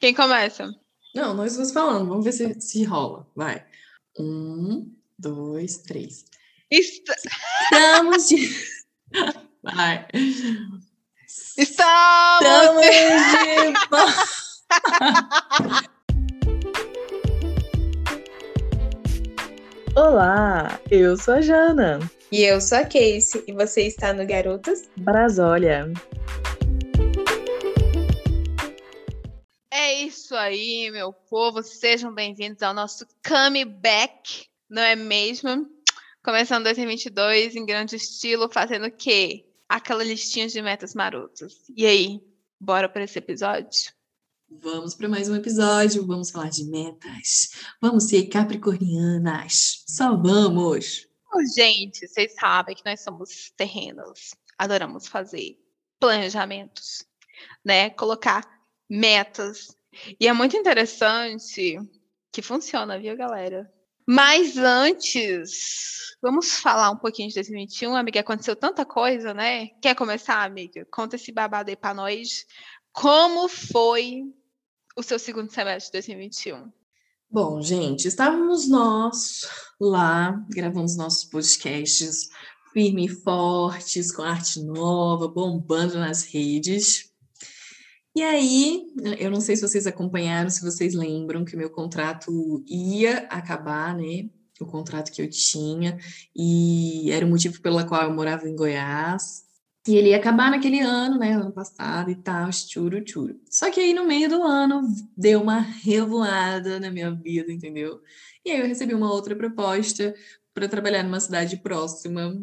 Quem 0.00 0.14
começa? 0.14 0.74
Não, 1.14 1.34
nós 1.34 1.54
vamos 1.56 1.72
falando. 1.72 2.08
Vamos 2.08 2.24
ver 2.24 2.32
se, 2.32 2.58
se 2.58 2.84
rola. 2.84 3.26
Vai. 3.36 3.62
Um, 4.18 4.90
dois, 5.18 5.76
três. 5.76 6.24
Est 6.70 7.04
Estamos 7.06 8.26
de... 8.28 8.48
Vai. 9.62 10.08
Estamos! 11.58 12.46
Estamos 12.48 12.86
de 12.86 13.72
volta. 13.90 14.30
Olá, 19.96 20.80
eu 20.90 21.14
sou 21.18 21.34
a 21.34 21.42
Jana. 21.42 21.98
E 22.32 22.42
eu 22.42 22.58
sou 22.58 22.78
a 22.78 22.84
Casey, 22.84 23.44
e 23.46 23.52
você 23.52 23.82
está 23.82 24.14
no 24.14 24.26
Garotas 24.26 24.88
Brasólia. 24.96 25.92
É 29.90 30.02
isso 30.04 30.36
aí, 30.36 30.88
meu 30.92 31.12
povo. 31.12 31.64
Sejam 31.64 32.14
bem-vindos 32.14 32.62
ao 32.62 32.72
nosso 32.72 33.04
comeback, 33.26 34.46
não 34.68 34.80
é 34.80 34.94
mesmo? 34.94 35.68
Começando 36.22 36.62
2022 36.62 37.56
em 37.56 37.66
grande 37.66 37.96
estilo, 37.96 38.48
fazendo 38.48 38.86
o 38.86 38.92
quê? 38.92 39.44
Aquela 39.68 40.04
listinha 40.04 40.46
de 40.46 40.62
metas 40.62 40.94
marotas. 40.94 41.64
E 41.76 41.84
aí, 41.84 42.20
bora 42.60 42.88
para 42.88 43.02
esse 43.02 43.18
episódio? 43.18 43.92
Vamos 44.48 44.94
para 44.94 45.08
mais 45.08 45.28
um 45.28 45.34
episódio. 45.34 46.06
Vamos 46.06 46.30
falar 46.30 46.50
de 46.50 46.70
metas. 46.70 47.50
Vamos 47.82 48.04
ser 48.04 48.28
capricornianas. 48.28 49.82
Só 49.88 50.16
vamos. 50.16 51.08
Ô, 51.34 51.44
gente, 51.56 52.06
vocês 52.06 52.32
sabem 52.38 52.76
que 52.76 52.86
nós 52.86 53.00
somos 53.00 53.50
terrenos. 53.56 54.36
Adoramos 54.56 55.08
fazer 55.08 55.58
planejamentos, 55.98 57.04
né? 57.64 57.90
Colocar 57.90 58.48
metas. 58.88 59.79
E 60.18 60.26
é 60.26 60.32
muito 60.32 60.56
interessante 60.56 61.78
que 62.32 62.42
funciona, 62.42 62.98
viu, 62.98 63.16
galera? 63.16 63.70
Mas 64.06 64.56
antes, 64.56 66.16
vamos 66.22 66.52
falar 66.52 66.90
um 66.90 66.96
pouquinho 66.96 67.28
de 67.28 67.34
2021, 67.34 67.94
amiga. 67.94 68.20
Aconteceu 68.20 68.56
tanta 68.56 68.84
coisa, 68.84 69.32
né? 69.34 69.68
Quer 69.80 69.94
começar, 69.94 70.42
amiga? 70.42 70.86
Conta 70.90 71.16
esse 71.16 71.32
babado 71.32 71.70
aí 71.70 71.76
pra 71.76 71.94
nós. 71.94 72.46
Como 72.92 73.48
foi 73.48 74.24
o 74.96 75.02
seu 75.02 75.18
segundo 75.18 75.50
semestre 75.50 75.86
de 75.86 76.08
2021? 76.08 76.72
Bom, 77.30 77.62
gente, 77.62 78.08
estávamos 78.08 78.68
nós 78.68 79.48
lá 79.80 80.44
gravando 80.50 80.86
os 80.86 80.96
nossos 80.96 81.24
podcasts 81.24 82.28
firmes 82.72 83.12
e 83.12 83.22
fortes, 83.22 84.10
com 84.10 84.22
arte 84.22 84.60
nova, 84.60 85.28
bombando 85.28 85.98
nas 85.98 86.24
redes. 86.24 87.09
E 88.14 88.22
aí, 88.22 88.92
eu 89.18 89.30
não 89.30 89.40
sei 89.40 89.54
se 89.54 89.62
vocês 89.62 89.86
acompanharam, 89.86 90.50
se 90.50 90.62
vocês 90.62 90.94
lembram 90.94 91.44
que 91.44 91.56
meu 91.56 91.70
contrato 91.70 92.62
ia 92.66 93.18
acabar, 93.28 93.96
né? 93.96 94.28
O 94.60 94.66
contrato 94.66 95.10
que 95.12 95.22
eu 95.22 95.30
tinha, 95.30 95.96
e 96.36 97.10
era 97.10 97.24
o 97.24 97.28
motivo 97.28 97.62
pelo 97.62 97.84
qual 97.86 98.02
eu 98.02 98.14
morava 98.14 98.46
em 98.48 98.54
Goiás. 98.54 99.44
E 99.88 99.94
ele 99.96 100.10
ia 100.10 100.18
acabar 100.18 100.50
naquele 100.50 100.80
ano, 100.80 101.18
né? 101.18 101.32
Ano 101.32 101.52
passado 101.52 102.10
e 102.10 102.16
tal, 102.16 102.52
churo, 102.52 103.02
churo. 103.06 103.40
Só 103.48 103.70
que 103.70 103.80
aí 103.80 103.94
no 103.94 104.06
meio 104.06 104.28
do 104.28 104.42
ano 104.42 104.82
deu 105.16 105.40
uma 105.40 105.60
revoada 105.60 106.78
na 106.78 106.90
minha 106.90 107.10
vida, 107.10 107.50
entendeu? 107.50 108.00
E 108.44 108.50
aí 108.50 108.60
eu 108.60 108.66
recebi 108.66 108.92
uma 108.92 109.10
outra 109.10 109.34
proposta 109.34 110.14
para 110.52 110.68
trabalhar 110.68 111.02
numa 111.02 111.20
cidade 111.20 111.56
próxima, 111.58 112.34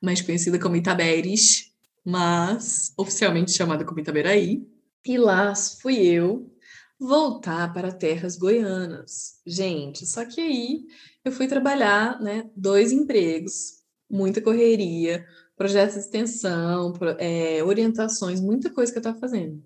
mais 0.00 0.20
conhecida 0.20 0.58
como 0.58 0.76
Itaberes, 0.76 1.72
mas 2.04 2.92
oficialmente 2.96 3.50
chamada 3.50 3.84
como 3.84 3.98
Itaberaí. 3.98 4.75
E 5.04 5.18
lá 5.18 5.54
fui 5.54 6.04
eu 6.06 6.50
voltar 6.98 7.72
para 7.72 7.92
terras 7.92 8.36
goianas. 8.36 9.40
Gente, 9.46 10.06
só 10.06 10.24
que 10.24 10.40
aí 10.40 10.86
eu 11.24 11.32
fui 11.32 11.46
trabalhar, 11.46 12.20
né? 12.20 12.50
Dois 12.56 12.92
empregos, 12.92 13.82
muita 14.10 14.40
correria, 14.40 15.24
projetos 15.56 15.94
de 15.94 16.00
extensão, 16.00 16.92
é, 17.18 17.62
orientações, 17.64 18.40
muita 18.40 18.70
coisa 18.70 18.92
que 18.92 18.98
eu 18.98 19.00
estava 19.00 19.18
fazendo. 19.18 19.62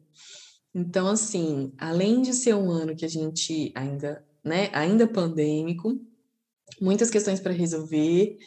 Então, 0.75 1.09
assim, 1.09 1.73
além 1.79 2.23
de 2.23 2.33
ser 2.33 2.55
um 2.55 2.71
ano 2.71 2.95
que 2.95 3.05
a 3.05 3.09
gente 3.09 3.73
ainda, 3.75 4.25
né, 4.45 4.71
ainda 4.73 5.07
pandêmico, 5.07 6.01
muitas 6.81 7.11
questões 7.11 7.41
para 7.41 7.53
resolver, 7.53 8.39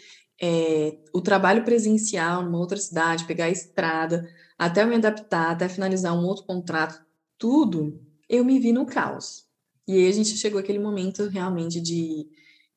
é, 0.42 0.98
o 1.14 1.22
trabalho 1.22 1.64
presencial 1.64 2.44
numa 2.44 2.58
outra 2.58 2.78
cidade, 2.78 3.26
pegar 3.26 3.46
a 3.46 3.52
estrada, 3.52 4.28
até 4.66 4.84
eu 4.84 4.88
me 4.88 4.96
adaptar, 4.96 5.52
até 5.52 5.68
finalizar 5.68 6.18
um 6.18 6.26
outro 6.26 6.46
contrato, 6.46 7.04
tudo, 7.38 8.00
eu 8.30 8.46
me 8.46 8.60
vi 8.60 8.72
no 8.72 8.86
caos. 8.86 9.44
E 9.88 9.94
aí 9.94 10.08
a 10.08 10.12
gente 10.12 10.38
chegou 10.38 10.60
aquele 10.60 10.80
momento 10.80 11.28
realmente 11.28 11.82
de, 11.82 12.28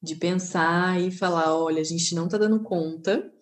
de 0.03 0.17
pensar 0.17 1.01
e 1.01 1.11
falar, 1.11 1.57
olha, 1.57 1.81
a 1.81 1.85
gente 1.85 2.15
não 2.15 2.27
está 2.27 2.37
dando 2.37 2.61
conta 2.61 3.33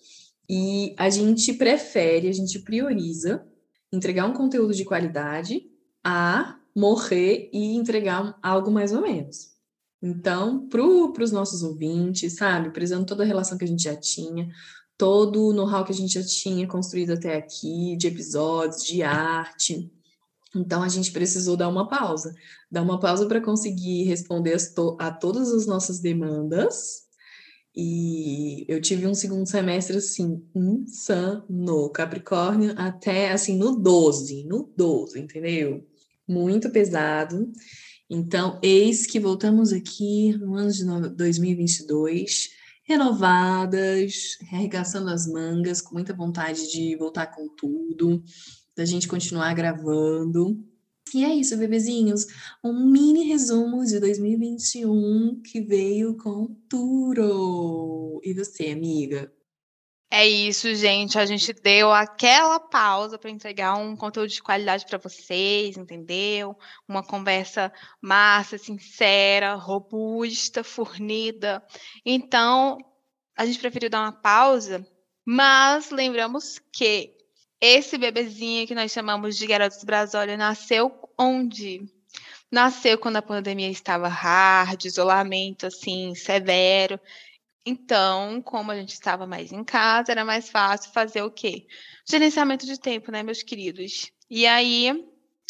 e 0.49 0.95
a 0.99 1.09
gente 1.09 1.55
prefere, 1.55 2.29
a 2.29 2.33
gente 2.33 2.59
prioriza 2.59 3.47
entregar 3.91 4.27
um 4.27 4.35
conteúdo 4.35 4.75
de 4.75 4.85
qualidade 4.85 5.63
a 6.03 6.59
morrer 6.77 7.49
e 7.53 7.77
entregar 7.77 8.39
algo 8.43 8.71
mais 8.71 8.93
ou 8.93 9.01
menos. 9.01 9.55
Então, 10.03 10.69
para 10.69 10.85
os 11.25 11.33
nossos 11.33 11.63
ouvintes, 11.63 12.37
sabe, 12.37 12.71
prezando 12.71 13.07
toda 13.07 13.23
a 13.23 13.27
relação 13.27 13.57
que 13.57 13.65
a 13.65 13.69
gente 13.69 13.85
já 13.85 13.97
tinha, 13.97 14.51
todo 14.97 15.49
o 15.49 15.53
know-how 15.53 15.85
que 15.85 15.93
a 15.93 15.95
gente 15.95 16.15
já 16.15 16.25
tinha 16.25 16.67
construído 16.67 17.13
até 17.13 17.37
aqui, 17.37 17.97
de 17.97 18.07
episódios, 18.07 18.85
de 18.85 19.03
arte. 19.03 19.91
Então, 20.55 20.83
a 20.83 20.89
gente 20.89 21.11
precisou 21.11 21.57
dar 21.57 21.69
uma 21.69 21.89
pausa. 21.89 22.35
Dar 22.71 22.83
uma 22.83 23.01
pausa 23.01 23.27
para 23.27 23.41
conseguir 23.41 24.05
responder 24.05 24.57
a 24.99 25.11
todas 25.11 25.53
as 25.53 25.67
nossas 25.67 26.01
demandas 26.01 27.05
e 27.77 28.65
eu 28.69 28.81
tive 28.81 29.07
um 29.07 29.15
segundo 29.15 29.49
semestre 29.49 29.97
assim, 29.97 30.41
insano, 30.55 31.91
Capricórnio, 31.91 32.73
até 32.77 33.33
assim 33.33 33.59
no 33.59 33.77
12, 33.77 34.45
no 34.45 34.73
12, 34.77 35.19
entendeu? 35.19 35.85
Muito 36.27 36.71
pesado. 36.71 37.51
Então, 38.09 38.61
eis 38.63 39.07
que 39.07 39.19
voltamos 39.19 39.73
aqui 39.73 40.37
no 40.39 40.55
ano 40.55 40.71
de 40.71 40.85
2022, 41.17 42.51
renovadas, 42.85 44.39
arregaçando 44.53 45.11
as 45.11 45.27
mangas, 45.27 45.81
com 45.81 45.95
muita 45.95 46.15
vontade 46.15 46.71
de 46.71 46.95
voltar 46.97 47.27
com 47.27 47.49
tudo, 47.49 48.23
da 48.77 48.85
gente 48.85 49.09
continuar 49.09 49.55
gravando. 49.55 50.63
E 51.15 51.25
é 51.25 51.35
isso, 51.35 51.57
bebezinhos. 51.57 52.27
Um 52.63 52.91
mini 52.91 53.25
resumo 53.25 53.85
de 53.85 54.01
2021 54.01 55.41
que 55.43 55.61
veio 55.61 56.17
com 56.17 56.55
tudo. 56.69 58.21
E 58.25 58.35
você, 58.35 58.71
amiga? 58.71 59.33
É 60.17 60.25
isso, 60.25 60.73
gente. 60.77 61.19
A 61.19 61.27
gente 61.27 61.53
deu 61.53 61.93
aquela 61.93 62.61
pausa 62.61 63.19
para 63.19 63.29
entregar 63.31 63.75
um 63.75 63.97
conteúdo 63.97 64.29
de 64.29 64.41
qualidade 64.41 64.87
para 64.87 64.97
vocês, 64.97 65.77
entendeu? 65.77 66.57
Uma 66.87 67.03
conversa 67.03 67.73
massa, 68.01 68.57
sincera, 68.57 69.57
robusta, 69.57 70.63
fornida. 70.63 71.61
Então, 72.07 72.79
a 73.37 73.45
gente 73.45 73.59
preferiu 73.59 73.91
dar 73.91 74.03
uma 74.03 74.13
pausa, 74.13 74.87
mas 75.27 75.91
lembramos 75.91 76.61
que 76.73 77.13
esse 77.61 77.99
bebezinho 77.99 78.69
que 78.69 78.75
nós 78.75 78.93
chamamos 78.93 79.37
de 79.37 79.49
Garotos 79.49 79.83
Brasólia 79.83 80.37
nasceu 80.37 80.93
onde? 81.19 81.93
Nasceu 82.53 82.97
quando 82.99 83.17
a 83.17 83.23
pandemia 83.23 83.69
estava 83.69 84.07
hard, 84.07 84.85
isolamento 84.85 85.67
assim 85.67 86.15
severo. 86.15 87.01
Então, 87.67 88.43
como 88.43 88.71
a 88.71 88.77
gente 88.77 88.93
estava 88.93 89.27
mais 89.27 89.51
em 89.51 89.65
casa, 89.65 90.13
era 90.13 90.25
mais 90.25 90.51
fácil 90.51 90.93
fazer 90.93 91.23
o 91.23 91.31
quê? 91.31 91.67
Gerenciamento 92.07 92.67
de 92.67 92.79
tempo, 92.79 93.11
né, 93.11 93.23
meus 93.23 93.43
queridos? 93.43 94.11
E 94.29 94.47
aí, 94.47 94.93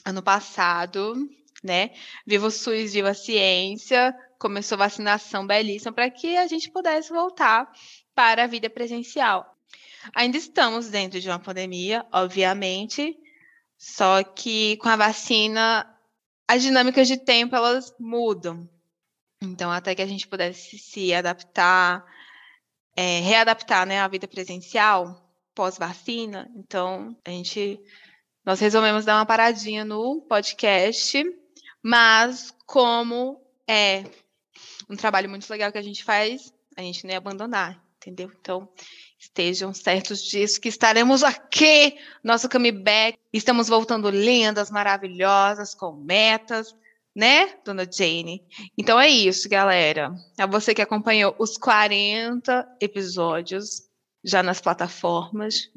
ano 0.04 0.22
passado, 0.22 1.14
né, 1.62 1.90
Viva 2.24 2.46
o 2.46 2.50
SUS, 2.50 2.92
Viva 2.92 3.10
a 3.10 3.14
Ciência, 3.14 4.14
começou 4.38 4.78
vacinação 4.78 5.46
belíssima 5.46 5.92
para 5.92 6.08
que 6.10 6.36
a 6.36 6.46
gente 6.46 6.70
pudesse 6.70 7.08
voltar 7.08 7.72
para 8.14 8.44
a 8.44 8.46
vida 8.46 8.70
presencial. 8.70 9.56
Ainda 10.14 10.36
estamos 10.36 10.90
dentro 10.90 11.18
de 11.18 11.28
uma 11.28 11.38
pandemia, 11.38 12.06
obviamente, 12.12 13.16
só 13.76 14.22
que 14.22 14.76
com 14.76 14.88
a 14.88 14.96
vacina 14.96 15.90
as 16.46 16.62
dinâmicas 16.62 17.08
de 17.08 17.16
tempo 17.16 17.56
elas 17.56 17.92
mudam. 17.98 18.68
Então, 19.44 19.70
até 19.70 19.94
que 19.94 20.02
a 20.02 20.06
gente 20.06 20.26
pudesse 20.26 20.78
se 20.78 21.12
adaptar, 21.14 22.04
é, 22.96 23.20
readaptar 23.20 23.86
né, 23.86 24.00
à 24.00 24.08
vida 24.08 24.26
presencial 24.26 25.20
pós-vacina, 25.54 26.50
então 26.56 27.16
a 27.24 27.30
gente 27.30 27.80
nós 28.44 28.60
resolvemos 28.60 29.04
dar 29.04 29.16
uma 29.16 29.24
paradinha 29.24 29.84
no 29.84 30.20
podcast, 30.22 31.24
mas 31.82 32.54
como 32.66 33.40
é 33.66 34.04
um 34.90 34.96
trabalho 34.96 35.30
muito 35.30 35.48
legal 35.48 35.72
que 35.72 35.78
a 35.78 35.82
gente 35.82 36.04
faz, 36.04 36.52
a 36.76 36.82
gente 36.82 37.04
não 37.04 37.12
ia 37.12 37.18
abandonar, 37.18 37.82
entendeu? 37.96 38.30
Então, 38.38 38.68
Estejam 39.24 39.72
certos 39.72 40.22
disso, 40.22 40.60
que 40.60 40.68
estaremos 40.68 41.24
aqui, 41.24 41.96
nosso 42.22 42.46
comeback. 42.46 43.18
Estamos 43.32 43.68
voltando 43.68 44.10
lindas, 44.10 44.70
maravilhosas, 44.70 45.74
com 45.74 45.92
metas, 45.92 46.76
né, 47.14 47.54
dona 47.64 47.86
Jane? 47.90 48.42
Então 48.76 48.98
é 48.98 49.08
isso, 49.08 49.48
galera. 49.48 50.12
A 50.38 50.46
você 50.46 50.74
que 50.74 50.82
acompanhou 50.82 51.34
os 51.38 51.56
40 51.56 52.76
episódios 52.80 53.82
já 54.24 54.42
nas 54.42 54.60
plataformas? 54.60 55.70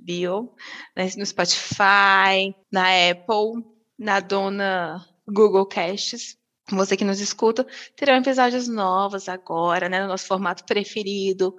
Né, 0.96 1.10
no 1.18 1.26
Spotify, 1.26 2.56
na 2.72 2.88
Apple, 3.12 3.64
na 3.98 4.20
dona 4.20 5.06
Google 5.28 5.66
Casts. 5.66 6.38
Você 6.70 6.98
que 6.98 7.06
nos 7.06 7.22
escuta, 7.22 7.66
terão 7.96 8.16
episódios 8.18 8.68
novos 8.68 9.30
agora, 9.30 9.88
né, 9.88 10.02
no 10.02 10.08
nosso 10.08 10.28
formato 10.28 10.66
preferido, 10.66 11.56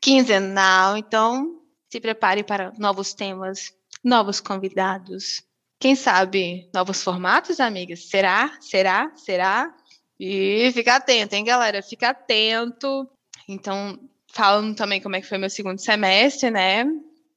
quinzenal. 0.00 0.96
Então, 0.96 1.60
se 1.90 2.00
prepare 2.00 2.44
para 2.44 2.72
novos 2.78 3.12
temas, 3.12 3.72
novos 4.04 4.40
convidados. 4.40 5.42
Quem 5.82 5.96
sabe 5.96 6.70
novos 6.72 7.02
formatos, 7.02 7.58
amigas? 7.58 8.08
Será? 8.08 8.56
Será? 8.60 9.10
Será? 9.16 9.74
E 10.16 10.70
fica 10.72 10.94
atento, 10.94 11.34
hein, 11.34 11.42
galera? 11.42 11.82
Fica 11.82 12.10
atento. 12.10 13.10
Então, 13.48 13.98
falando 14.32 14.76
também 14.76 15.00
como 15.00 15.16
é 15.16 15.20
que 15.20 15.26
foi 15.26 15.38
meu 15.38 15.50
segundo 15.50 15.80
semestre, 15.80 16.52
né? 16.52 16.84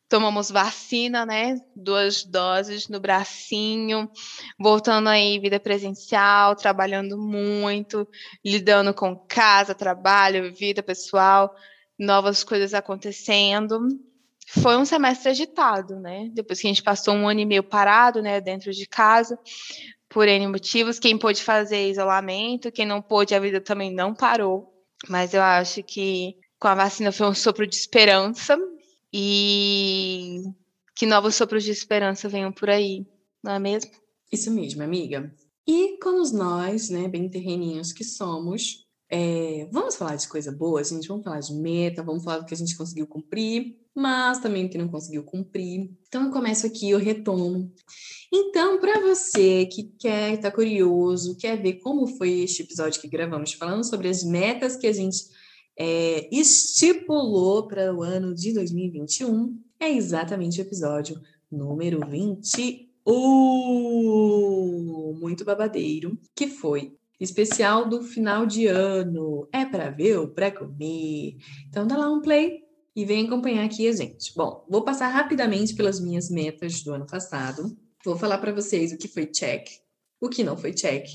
Tomamos 0.07 0.51
vacina, 0.51 1.25
né? 1.25 1.59
Duas 1.75 2.24
doses 2.24 2.88
no 2.88 3.00
bracinho, 3.00 4.07
voltando 4.59 5.09
aí 5.09 5.39
vida 5.39 5.59
presencial, 5.59 6.56
trabalhando 6.56 7.18
muito, 7.18 8.07
lidando 8.45 8.94
com 8.94 9.15
casa, 9.15 9.74
trabalho, 9.74 10.53
vida 10.53 10.83
pessoal, 10.83 11.51
novas 11.97 12.44
coisas 12.44 12.75
acontecendo. 12.75 13.88
Foi 14.47 14.77
um 14.77 14.86
semestre 14.86 15.30
agitado, 15.30 16.00
né? 16.00 16.30
Depois 16.31 16.59
que 16.59 16.68
a 16.68 16.69
gente 16.69 16.83
passou 16.83 17.13
um 17.13 17.27
ano 17.27 17.39
e 17.39 17.45
meio 17.45 17.63
parado, 17.63 18.21
né, 18.21 18.39
dentro 18.39 18.71
de 18.71 18.86
casa, 18.86 19.38
por 20.07 20.27
N 20.27 20.47
motivos. 20.47 21.00
Quem 21.00 21.18
pôde 21.18 21.44
fazer 21.44 21.89
isolamento, 21.89 22.71
quem 22.71 22.86
não 22.86 23.01
pôde, 23.01 23.33
a 23.33 23.39
vida 23.39 23.59
também 23.59 23.94
não 23.94 24.13
parou. 24.13 24.71
Mas 25.09 25.33
eu 25.33 25.42
acho 25.42 25.83
que 25.83 26.36
com 26.59 26.68
a 26.68 26.75
vacina 26.75 27.12
foi 27.12 27.27
um 27.27 27.33
sopro 27.33 27.68
de 27.68 27.75
esperança 27.75 28.57
e 29.12 30.42
que 30.95 31.06
novos 31.06 31.36
sopros 31.36 31.63
de 31.63 31.71
esperança 31.71 32.30
venham 32.30 32.51
por 32.51 32.69
aí, 32.69 33.06
não 33.44 33.53
é 33.53 33.59
mesmo? 33.59 33.92
Isso 34.31 34.51
mesmo, 34.51 34.81
amiga. 34.83 35.33
E 35.68 35.97
como 36.00 36.21
nós, 36.31 36.89
né, 36.89 37.07
bem 37.07 37.30
terreninhos 37.30 37.92
que 37.92 38.03
somos, 38.03 38.84
é, 39.17 39.65
vamos 39.71 39.95
falar 39.95 40.17
de 40.17 40.27
coisa 40.27 40.51
boa, 40.51 40.83
gente, 40.83 41.07
vamos 41.07 41.23
falar 41.23 41.39
de 41.39 41.53
meta, 41.53 42.03
vamos 42.03 42.21
falar 42.21 42.39
do 42.39 42.45
que 42.45 42.53
a 42.53 42.57
gente 42.57 42.75
conseguiu 42.75 43.07
cumprir, 43.07 43.77
mas 43.95 44.39
também 44.39 44.65
o 44.65 44.69
que 44.69 44.77
não 44.77 44.89
conseguiu 44.89 45.23
cumprir. 45.23 45.89
Então 46.06 46.25
eu 46.25 46.31
começo 46.31 46.67
aqui, 46.67 46.89
eu 46.89 47.00
retomo. 47.00 47.71
Então, 48.33 48.77
para 48.77 49.00
você 49.00 49.67
que 49.67 49.83
quer, 49.97 50.33
está 50.33 50.51
curioso, 50.51 51.38
quer 51.38 51.62
ver 51.62 51.75
como 51.75 52.06
foi 52.06 52.41
este 52.41 52.63
episódio 52.63 53.00
que 53.00 53.07
gravamos, 53.07 53.53
falando 53.53 53.85
sobre 53.85 54.09
as 54.09 54.21
metas 54.21 54.75
que 54.75 54.85
a 54.85 54.91
gente 54.91 55.19
é, 55.79 56.27
estipulou 56.29 57.69
para 57.69 57.95
o 57.95 58.03
ano 58.03 58.35
de 58.35 58.53
2021 58.53 59.57
é 59.79 59.91
exatamente 59.91 60.59
o 60.59 60.63
episódio 60.63 61.21
número 61.50 62.06
21, 62.06 62.85
muito 65.21 65.45
babadeiro, 65.45 66.19
que 66.35 66.47
foi 66.47 66.97
especial 67.19 67.88
do 67.88 68.03
final 68.03 68.45
de 68.45 68.67
ano. 68.67 69.47
É 69.51 69.65
para 69.65 69.89
ver 69.89 70.17
ou 70.17 70.27
para 70.27 70.51
comer? 70.51 71.38
Então 71.69 71.88
dá 71.88 71.97
lá 71.97 72.12
um 72.12 72.21
play 72.21 72.63
e 72.95 73.06
vem 73.06 73.25
acompanhar 73.25 73.65
aqui 73.65 73.88
a 73.88 73.91
gente. 73.91 74.33
Bom, 74.35 74.65
vou 74.69 74.83
passar 74.83 75.09
rapidamente 75.09 75.75
pelas 75.75 76.00
minhas 76.00 76.29
metas 76.29 76.81
do 76.81 76.94
ano 76.94 77.06
passado. 77.06 77.77
Vou 78.03 78.17
falar 78.17 78.38
para 78.38 78.53
vocês 78.53 78.91
o 78.91 78.97
que 78.97 79.07
foi 79.07 79.25
check, 79.25 79.67
o 80.21 80.29
que 80.29 80.44
não 80.44 80.56
foi 80.56 80.73
check 80.73 81.06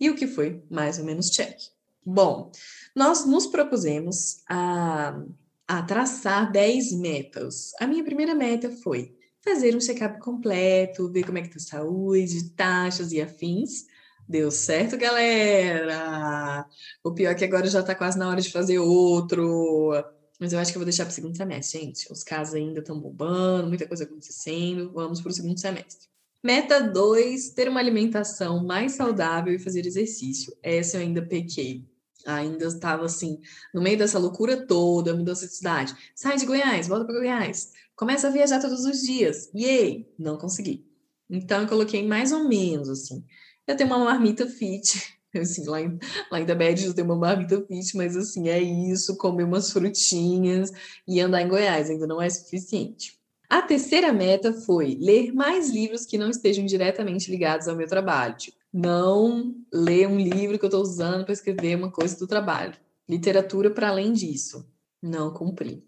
e 0.00 0.10
o 0.10 0.14
que 0.14 0.26
foi 0.26 0.62
mais 0.70 0.98
ou 0.98 1.04
menos 1.04 1.30
check. 1.30 1.56
Bom, 2.04 2.50
nós 2.94 3.24
nos 3.24 3.46
propusemos 3.46 4.42
a, 4.48 5.18
a 5.66 5.82
traçar 5.82 6.52
10 6.52 6.92
metas. 6.98 7.72
A 7.80 7.86
minha 7.86 8.04
primeira 8.04 8.34
meta 8.34 8.70
foi 8.70 9.16
fazer 9.42 9.74
um 9.74 9.80
check-up 9.80 10.18
completo, 10.20 11.10
ver 11.10 11.24
como 11.24 11.38
é 11.38 11.42
que 11.42 11.50
tá 11.50 11.56
a 11.56 11.60
saúde, 11.60 12.50
taxas 12.50 13.12
e 13.12 13.20
afins. 13.20 13.86
Deu 14.28 14.50
certo, 14.50 14.96
galera! 14.96 16.66
O 17.02 17.12
pior 17.12 17.30
é 17.30 17.34
que 17.34 17.44
agora 17.44 17.66
já 17.66 17.82
tá 17.82 17.94
quase 17.94 18.18
na 18.18 18.28
hora 18.28 18.40
de 18.40 18.50
fazer 18.50 18.78
outro. 18.78 19.92
Mas 20.40 20.52
eu 20.52 20.58
acho 20.58 20.72
que 20.72 20.78
eu 20.78 20.80
vou 20.80 20.86
deixar 20.86 21.04
para 21.04 21.12
o 21.12 21.14
segundo 21.14 21.36
semestre, 21.36 21.80
gente. 21.80 22.10
Os 22.10 22.24
casos 22.24 22.54
ainda 22.54 22.80
estão 22.80 22.98
bombando, 22.98 23.68
muita 23.68 23.86
coisa 23.86 24.04
acontecendo. 24.04 24.92
Vamos 24.92 25.20
para 25.20 25.30
o 25.30 25.34
segundo 25.34 25.60
semestre. 25.60 26.08
Meta 26.42 26.80
2, 26.80 27.50
ter 27.50 27.68
uma 27.68 27.80
alimentação 27.80 28.64
mais 28.64 28.92
saudável 28.92 29.54
e 29.54 29.58
fazer 29.58 29.86
exercício. 29.86 30.56
Essa 30.62 30.96
eu 30.96 31.02
ainda 31.02 31.22
pequei 31.22 31.86
ainda 32.26 32.66
estava 32.66 33.04
assim, 33.04 33.40
no 33.72 33.82
meio 33.82 33.98
dessa 33.98 34.18
loucura 34.18 34.66
toda, 34.66 35.14
mudança 35.14 35.46
de 35.46 35.54
cidade. 35.54 35.94
Sai 36.14 36.36
de 36.36 36.46
Goiás, 36.46 36.88
volta 36.88 37.04
para 37.04 37.14
Goiás. 37.14 37.72
Começa 37.94 38.28
a 38.28 38.30
viajar 38.30 38.60
todos 38.60 38.84
os 38.84 39.02
dias. 39.02 39.50
Yay! 39.54 40.08
Não 40.18 40.38
consegui. 40.38 40.86
Então 41.28 41.62
eu 41.62 41.68
coloquei 41.68 42.06
mais 42.06 42.32
ou 42.32 42.48
menos 42.48 42.88
assim. 42.88 43.24
Eu 43.66 43.76
tenho 43.76 43.90
uma 43.90 44.04
marmita 44.04 44.46
fit. 44.46 45.14
Assim, 45.34 45.64
lá 45.66 45.80
em, 45.80 45.98
lá 46.30 46.40
em 46.40 46.46
eu 46.84 46.94
tenho 46.94 47.08
uma 47.08 47.16
marmita 47.16 47.60
fit, 47.66 47.96
mas 47.96 48.16
assim, 48.16 48.48
é 48.48 48.62
isso, 48.62 49.16
comer 49.16 49.42
umas 49.42 49.72
frutinhas 49.72 50.70
e 51.08 51.20
andar 51.20 51.42
em 51.42 51.48
Goiás, 51.48 51.90
ainda 51.90 52.06
não 52.06 52.22
é 52.22 52.30
suficiente. 52.30 53.18
A 53.50 53.60
terceira 53.60 54.12
meta 54.12 54.52
foi 54.52 54.96
ler 55.00 55.32
mais 55.32 55.70
livros 55.70 56.06
que 56.06 56.16
não 56.16 56.30
estejam 56.30 56.64
diretamente 56.64 57.30
ligados 57.32 57.66
ao 57.66 57.74
meu 57.74 57.88
trabalho. 57.88 58.36
Tipo, 58.36 58.56
não 58.72 59.54
ler 59.72 60.08
um 60.08 60.18
livro 60.18 60.58
que 60.58 60.64
eu 60.64 60.68
estou 60.68 60.82
usando 60.82 61.24
para 61.24 61.32
escrever 61.32 61.76
uma 61.76 61.90
coisa 61.90 62.16
do 62.16 62.26
trabalho. 62.26 62.74
Literatura 63.08 63.70
para 63.70 63.88
além 63.88 64.12
disso. 64.12 64.68
Não 65.02 65.32
cumpri. 65.32 65.84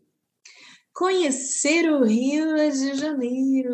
Conhecer 0.97 1.93
o 1.93 2.05
Rio 2.05 2.57
de 2.57 2.95
Janeiro. 2.95 3.71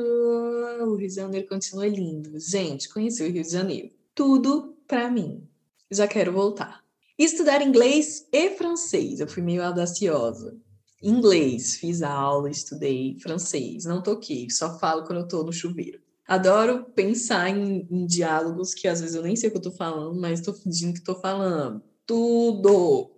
O 0.89 0.97
Rio 0.97 1.07
de 1.07 1.15
Janeiro 1.15 1.47
continua 1.47 1.87
lindo. 1.87 2.37
Gente, 2.41 2.89
conhecer 2.89 3.31
o 3.31 3.33
Rio 3.33 3.45
de 3.45 3.49
Janeiro. 3.49 3.91
Tudo 4.13 4.77
para 4.89 5.09
mim. 5.09 5.47
Já 5.89 6.09
quero 6.09 6.33
voltar. 6.33 6.83
Estudar 7.17 7.63
inglês 7.63 8.27
e 8.33 8.51
francês. 8.57 9.21
Eu 9.21 9.29
fui 9.29 9.41
meio 9.41 9.63
audaciosa. 9.63 10.61
Inglês, 11.01 11.77
fiz 11.77 12.03
aula, 12.03 12.51
estudei 12.51 13.17
francês. 13.21 13.85
Não 13.85 14.03
toquei, 14.03 14.51
só 14.51 14.77
falo 14.81 15.05
quando 15.05 15.21
eu 15.21 15.29
tô 15.29 15.45
no 15.45 15.53
chuveiro. 15.53 16.01
Adoro 16.27 16.87
pensar 16.87 17.49
em, 17.51 17.87
em, 17.89 18.05
diálogos 18.05 18.75
que 18.75 18.89
às 18.89 19.01
vezes 19.01 19.15
eu 19.15 19.23
nem 19.23 19.37
sei 19.37 19.49
o 19.49 19.53
que 19.53 19.59
eu 19.59 19.63
tô 19.63 19.71
falando, 19.71 20.21
mas 20.21 20.41
estou 20.41 20.55
fingindo 20.55 20.95
que 20.95 21.05
tô 21.05 21.15
falando. 21.15 21.81
Tudo! 22.05 23.12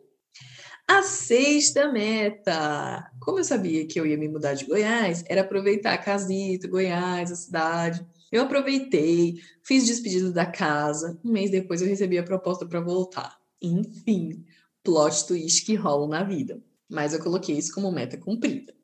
A 0.86 1.02
sexta 1.02 1.90
meta. 1.90 3.10
Como 3.20 3.38
eu 3.38 3.44
sabia 3.44 3.86
que 3.86 3.98
eu 3.98 4.06
ia 4.06 4.18
me 4.18 4.28
mudar 4.28 4.52
de 4.52 4.66
Goiás, 4.66 5.24
era 5.26 5.40
aproveitar 5.40 5.94
a 5.94 5.98
casita, 5.98 6.68
Goiás, 6.68 7.32
a 7.32 7.36
cidade. 7.36 8.06
Eu 8.30 8.42
aproveitei, 8.42 9.40
fiz 9.62 9.86
despedida 9.86 10.30
da 10.30 10.44
casa. 10.44 11.18
Um 11.24 11.32
mês 11.32 11.50
depois 11.50 11.80
eu 11.80 11.88
recebi 11.88 12.18
a 12.18 12.22
proposta 12.22 12.66
para 12.66 12.80
voltar. 12.80 13.38
Enfim, 13.62 14.44
plot 14.82 15.26
twist 15.26 15.64
que 15.64 15.74
rola 15.74 16.06
na 16.06 16.22
vida. 16.22 16.62
Mas 16.86 17.14
eu 17.14 17.22
coloquei 17.22 17.56
isso 17.56 17.72
como 17.72 17.90
meta 17.90 18.18
cumprida. 18.18 18.74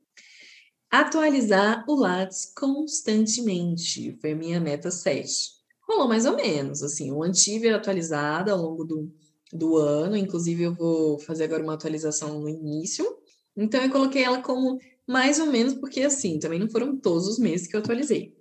Atualizar 0.90 1.84
o 1.86 1.94
Lattes 1.94 2.50
constantemente. 2.56 4.16
Foi 4.22 4.32
a 4.32 4.36
minha 4.36 4.58
meta 4.58 4.90
7. 4.90 5.60
Rolou 5.86 6.08
mais 6.08 6.24
ou 6.24 6.34
menos, 6.34 6.82
assim, 6.82 7.10
eu 7.10 7.18
mantive 7.18 7.68
atualizada 7.68 8.52
ao 8.52 8.62
longo 8.62 8.84
do, 8.84 9.12
do 9.52 9.76
ano, 9.76 10.16
inclusive 10.16 10.62
eu 10.62 10.74
vou 10.74 11.18
fazer 11.18 11.44
agora 11.44 11.62
uma 11.62 11.74
atualização 11.74 12.40
no 12.40 12.48
início. 12.48 13.04
Então 13.56 13.82
eu 13.82 13.90
coloquei 13.90 14.22
ela 14.22 14.40
como 14.40 14.78
mais 15.06 15.40
ou 15.40 15.46
menos, 15.46 15.74
porque 15.74 16.02
assim, 16.02 16.38
também 16.38 16.58
não 16.58 16.68
foram 16.68 16.96
todos 16.96 17.26
os 17.26 17.38
meses 17.38 17.66
que 17.66 17.74
eu 17.74 17.80
atualizei. 17.80 18.36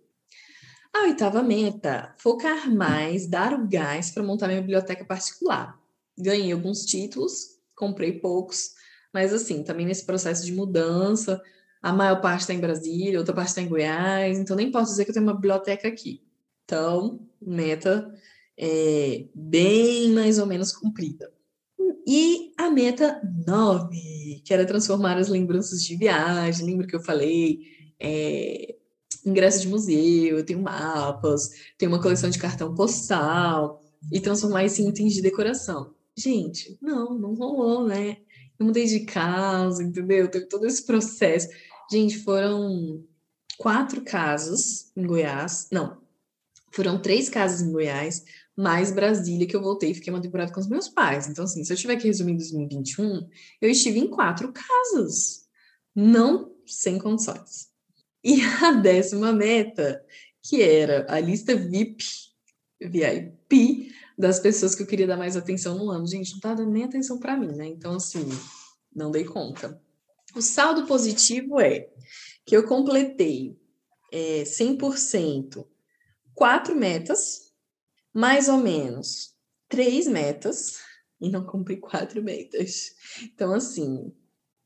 A 0.94 1.04
oitava 1.04 1.44
meta, 1.44 2.16
focar 2.20 2.74
mais, 2.74 3.28
dar 3.28 3.54
o 3.54 3.68
gás 3.68 4.12
para 4.12 4.24
montar 4.24 4.48
minha 4.48 4.62
biblioteca 4.62 5.06
particular. 5.06 5.80
Ganhei 6.18 6.52
alguns 6.52 6.86
títulos, 6.86 7.60
comprei 7.76 8.20
poucos, 8.20 8.72
mas 9.14 9.34
assim, 9.34 9.64
também 9.64 9.86
nesse 9.86 10.06
processo 10.06 10.46
de 10.46 10.52
mudança, 10.52 11.42
a 11.82 11.94
maior 11.94 12.22
parte 12.22 12.42
está 12.42 12.54
em 12.54 12.60
Brasília, 12.60 13.20
outra 13.20 13.34
parte 13.34 13.50
está 13.50 13.62
em 13.62 13.70
Goiás, 13.70 14.38
então 14.38 14.56
nem 14.56 14.72
posso 14.72 14.92
dizer 14.92 15.06
que 15.06 15.12
eu 15.12 15.14
tenho 15.14 15.26
uma 15.26 15.34
biblioteca 15.34 15.88
aqui. 15.88 16.24
Então, 16.66 17.20
meta 17.42 18.14
é 18.60 19.26
bem 19.34 20.12
mais 20.12 20.38
ou 20.38 20.46
menos 20.46 20.74
cumprida. 20.74 21.32
E 22.06 22.52
a 22.58 22.70
meta 22.70 23.22
9, 23.48 24.42
que 24.44 24.54
era 24.54 24.66
transformar 24.66 25.18
as 25.18 25.30
lembranças 25.30 25.82
de 25.82 25.96
viagem, 25.96 26.66
lembra 26.66 26.86
que 26.86 26.96
eu 26.96 27.02
falei? 27.02 27.60
É, 28.00 28.76
ingresso 29.26 29.62
de 29.62 29.68
museu, 29.68 30.38
eu 30.38 30.46
tenho 30.46 30.62
mapas, 30.62 31.50
tenho 31.78 31.92
uma 31.92 32.02
coleção 32.02 32.30
de 32.30 32.40
cartão 32.40 32.74
postal, 32.74 33.82
e 34.12 34.20
transformar 34.20 34.66
isso 34.66 34.82
em 34.82 34.90
itens 34.90 35.14
de 35.14 35.22
decoração. 35.22 35.94
Gente, 36.18 36.78
não, 36.82 37.18
não 37.18 37.34
rolou, 37.34 37.86
né? 37.86 38.18
Eu 38.58 38.66
mudei 38.66 38.86
de 38.86 39.02
casa, 39.02 39.84
entendeu? 39.84 40.30
Teve 40.30 40.46
todo 40.46 40.66
esse 40.66 40.86
processo. 40.86 41.48
Gente, 41.92 42.20
foram 42.20 43.04
quatro 43.58 44.02
casas 44.02 44.92
em 44.96 45.06
Goiás. 45.06 45.68
Não, 45.72 45.98
foram 46.72 47.02
três 47.02 47.30
casas 47.30 47.62
em 47.62 47.72
Goiás, 47.72 48.24
mais 48.60 48.92
Brasília, 48.92 49.48
que 49.48 49.56
eu 49.56 49.62
voltei 49.62 49.92
e 49.92 49.94
fiquei 49.94 50.12
uma 50.12 50.22
temporada 50.22 50.52
com 50.52 50.60
os 50.60 50.68
meus 50.68 50.90
pais. 50.90 51.30
Então, 51.30 51.46
assim, 51.46 51.64
se 51.64 51.72
eu 51.72 51.78
tiver 51.78 51.96
que 51.96 52.08
resumir 52.08 52.36
2021, 52.36 53.30
eu 53.62 53.70
estive 53.70 54.00
em 54.00 54.10
quatro 54.10 54.52
casas. 54.52 55.48
Não 55.96 56.52
sem 56.66 57.00
condições. 57.00 57.70
E 58.22 58.42
a 58.42 58.74
décima 58.84 59.32
meta, 59.32 60.04
que 60.44 60.62
era 60.62 61.06
a 61.10 61.22
lista 61.22 61.56
VIP, 61.56 62.04
VIP, 62.82 63.94
das 64.18 64.42
pessoas 64.42 64.76
que 64.76 64.84
eu 64.84 64.88
queria 64.88 65.08
dar 65.08 65.16
mais 65.16 65.38
atenção 65.38 65.78
no 65.78 65.90
ano. 65.90 66.06
Gente, 66.06 66.34
não 66.34 66.42
tá 66.42 66.54
dando 66.54 66.72
nem 66.72 66.84
atenção 66.84 67.18
para 67.18 67.38
mim, 67.38 67.56
né? 67.56 67.66
Então, 67.66 67.96
assim, 67.96 68.28
não 68.94 69.10
dei 69.10 69.24
conta. 69.24 69.82
O 70.36 70.42
saldo 70.42 70.86
positivo 70.86 71.62
é 71.62 71.88
que 72.46 72.58
eu 72.58 72.68
completei 72.68 73.58
é, 74.12 74.44
100% 74.44 75.66
quatro 76.36 76.76
metas, 76.76 77.49
mais 78.14 78.50
ou 78.50 78.58
menos 78.58 79.34
três 79.68 80.08
metas, 80.08 80.80
e 81.22 81.30
não 81.30 81.46
cumpri 81.46 81.78
quatro 81.78 82.24
metas. 82.24 82.92
Então, 83.24 83.54
assim, 83.54 84.12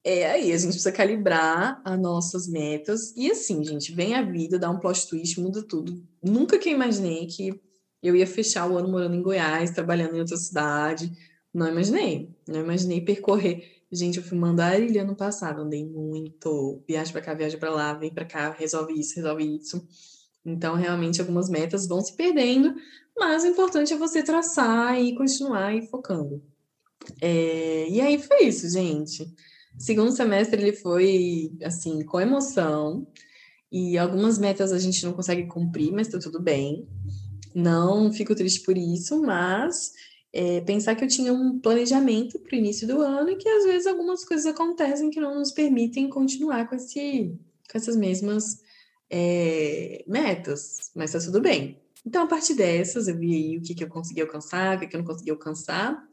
é 0.03 0.29
aí, 0.29 0.51
a 0.51 0.57
gente 0.57 0.71
precisa 0.71 0.91
calibrar 0.91 1.81
as 1.85 1.99
nossas 1.99 2.47
metas. 2.47 3.15
E 3.15 3.31
assim, 3.31 3.63
gente, 3.63 3.93
vem 3.93 4.13
a 4.15 4.21
vida, 4.21 4.59
dá 4.59 4.69
um 4.69 4.79
plot 4.79 5.07
twist, 5.07 5.39
muda 5.39 5.63
tudo. 5.63 6.05
Nunca 6.21 6.59
que 6.59 6.69
eu 6.69 6.73
imaginei 6.73 7.25
que 7.25 7.59
eu 8.01 8.15
ia 8.15 8.27
fechar 8.27 8.69
o 8.69 8.77
ano 8.77 8.89
morando 8.89 9.15
em 9.15 9.21
Goiás, 9.21 9.71
trabalhando 9.71 10.15
em 10.15 10.19
outra 10.19 10.35
cidade. 10.35 11.11
Não 11.53 11.67
imaginei. 11.67 12.35
Não 12.47 12.59
imaginei 12.59 12.99
percorrer. 12.99 13.83
Gente, 13.89 14.17
eu 14.17 14.23
fui 14.23 14.37
Mandarilha 14.37 15.03
ano 15.03 15.15
passado, 15.15 15.61
andei 15.61 15.85
muito. 15.85 16.83
Viagem 16.87 17.13
para 17.13 17.21
cá, 17.21 17.33
viagem 17.33 17.59
para 17.59 17.69
lá, 17.69 17.93
vem 17.93 18.13
para 18.13 18.25
cá, 18.25 18.51
resolve 18.51 18.99
isso, 18.99 19.15
resolve 19.15 19.55
isso. 19.55 19.87
Então, 20.45 20.75
realmente, 20.75 21.21
algumas 21.21 21.49
metas 21.49 21.87
vão 21.87 22.01
se 22.01 22.15
perdendo, 22.15 22.75
mas 23.17 23.43
o 23.43 23.47
importante 23.47 23.93
é 23.93 23.97
você 23.97 24.21
traçar 24.21 24.99
e 24.99 25.15
continuar 25.15 25.75
e 25.75 25.87
focando. 25.87 26.43
É... 27.21 27.87
E 27.89 28.01
aí 28.01 28.19
foi 28.19 28.43
isso, 28.45 28.69
gente. 28.69 29.33
Segundo 29.77 30.11
semestre 30.11 30.61
ele 30.61 30.73
foi 30.73 31.51
assim 31.63 32.03
com 32.05 32.21
emoção 32.21 33.07
e 33.71 33.97
algumas 33.97 34.37
metas 34.37 34.71
a 34.71 34.77
gente 34.77 35.03
não 35.03 35.13
consegue 35.13 35.47
cumprir, 35.47 35.91
mas 35.91 36.07
tá 36.07 36.19
tudo 36.19 36.39
bem. 36.39 36.87
Não 37.55 38.11
fico 38.11 38.35
triste 38.35 38.61
por 38.61 38.77
isso, 38.77 39.19
mas 39.21 39.91
é, 40.31 40.61
pensar 40.61 40.95
que 40.95 41.03
eu 41.03 41.07
tinha 41.07 41.33
um 41.33 41.59
planejamento 41.59 42.39
para 42.39 42.55
o 42.55 42.59
início 42.59 42.87
do 42.87 43.01
ano 43.01 43.31
e 43.31 43.35
que 43.35 43.49
às 43.49 43.65
vezes 43.65 43.87
algumas 43.87 44.23
coisas 44.23 44.45
acontecem 44.45 45.09
que 45.09 45.19
não 45.19 45.35
nos 45.35 45.51
permitem 45.51 46.09
continuar 46.09 46.67
com, 46.67 46.75
esse, 46.75 47.35
com 47.71 47.77
essas 47.77 47.95
mesmas 47.95 48.59
é, 49.15 50.03
metas, 50.07 50.89
mas 50.95 51.11
tá 51.11 51.19
tudo 51.19 51.39
bem. 51.39 51.79
Então, 52.03 52.23
a 52.23 52.27
partir 52.27 52.55
dessas, 52.55 53.07
eu 53.07 53.15
vi 53.15 53.35
aí 53.35 53.57
o 53.59 53.61
que, 53.61 53.75
que 53.75 53.83
eu 53.83 53.87
consegui 53.87 54.21
alcançar, 54.21 54.75
o 54.75 54.79
que, 54.79 54.87
que 54.87 54.95
eu 54.95 55.01
não 55.01 55.05
consegui 55.05 55.29
alcançar, 55.29 56.03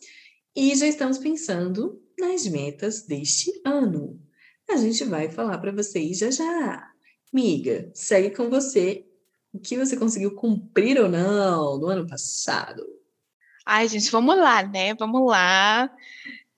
e 0.54 0.76
já 0.76 0.86
estamos 0.86 1.16
pensando 1.16 1.98
nas 2.18 2.46
metas 2.46 3.06
deste 3.06 3.50
ano. 3.64 4.20
A 4.68 4.76
gente 4.76 5.02
vai 5.04 5.30
falar 5.30 5.56
para 5.56 5.72
vocês 5.72 6.18
já 6.18 6.30
já. 6.30 6.90
Miga, 7.32 7.90
segue 7.94 8.36
com 8.36 8.50
você 8.50 9.06
o 9.50 9.58
que 9.58 9.78
você 9.78 9.96
conseguiu 9.96 10.34
cumprir 10.34 11.00
ou 11.00 11.08
não 11.08 11.78
no 11.78 11.86
ano 11.86 12.06
passado. 12.06 12.84
Ai, 13.64 13.88
gente, 13.88 14.10
vamos 14.10 14.36
lá, 14.36 14.62
né? 14.62 14.94
Vamos 14.94 15.26
lá. 15.26 15.90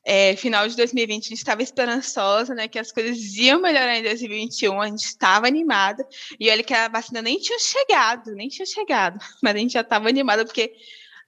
É, 0.05 0.35
final 0.37 0.67
de 0.67 0.77
2020 0.77 1.27
a 1.27 1.29
gente 1.29 1.39
estava 1.39 1.63
esperançosa, 1.63 2.55
né, 2.55 2.67
que 2.67 2.79
as 2.79 2.91
coisas 2.91 3.19
iam 3.37 3.61
melhorar 3.61 3.97
em 3.97 4.03
2021, 4.03 4.81
a 4.81 4.87
gente 4.89 5.05
estava 5.05 5.47
animada, 5.47 6.05
e 6.41 6.51
olha 6.51 6.65
que 6.65 6.75
a 6.75 6.89
vacina 6.89 7.23
nem 7.23 7.39
tinha 7.39 7.59
chegado, 7.59 8.35
nem 8.35 8.49
tinha 8.49 8.67
chegado, 8.67 9.19
mas 9.41 9.55
a 9.55 9.59
gente 9.59 9.75
já 9.75 9.83
estava 9.83 10.09
animada, 10.09 10.45
porque 10.45 10.73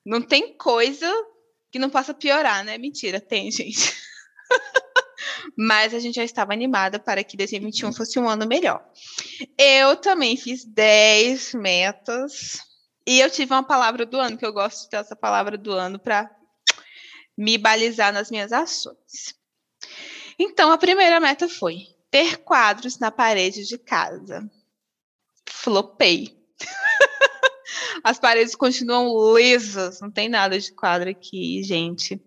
não 0.04 0.20
tem 0.20 0.56
coisa 0.56 1.08
que 1.70 1.78
não 1.78 1.90
possa 1.90 2.12
piorar, 2.12 2.64
né? 2.64 2.78
Mentira, 2.78 3.20
tem, 3.20 3.50
gente. 3.50 3.94
Mas 5.56 5.94
a 5.94 5.98
gente 5.98 6.16
já 6.16 6.24
estava 6.24 6.52
animada 6.52 6.98
para 6.98 7.22
que 7.24 7.36
2021 7.36 7.92
fosse 7.92 8.18
um 8.18 8.28
ano 8.28 8.46
melhor. 8.46 8.84
Eu 9.58 9.96
também 9.96 10.36
fiz 10.36 10.64
10 10.64 11.54
metas. 11.54 12.60
E 13.06 13.20
eu 13.20 13.30
tive 13.30 13.52
uma 13.52 13.62
palavra 13.62 14.06
do 14.06 14.18
ano, 14.18 14.38
que 14.38 14.46
eu 14.46 14.52
gosto 14.52 14.84
de 14.84 14.90
ter 14.90 14.96
essa 14.96 15.14
palavra 15.14 15.58
do 15.58 15.72
ano 15.72 15.98
para 15.98 16.30
me 17.36 17.58
balizar 17.58 18.12
nas 18.12 18.30
minhas 18.30 18.52
ações. 18.52 19.34
Então, 20.38 20.72
a 20.72 20.78
primeira 20.78 21.20
meta 21.20 21.48
foi 21.48 21.86
ter 22.10 22.38
quadros 22.38 22.98
na 22.98 23.10
parede 23.10 23.64
de 23.66 23.78
casa. 23.78 24.48
Flopei. 25.48 26.36
As 28.04 28.18
paredes 28.18 28.54
continuam 28.54 29.36
lisas, 29.36 30.00
não 30.00 30.10
tem 30.10 30.28
nada 30.28 30.58
de 30.58 30.72
quadro 30.72 31.10
aqui, 31.10 31.62
gente. 31.62 32.20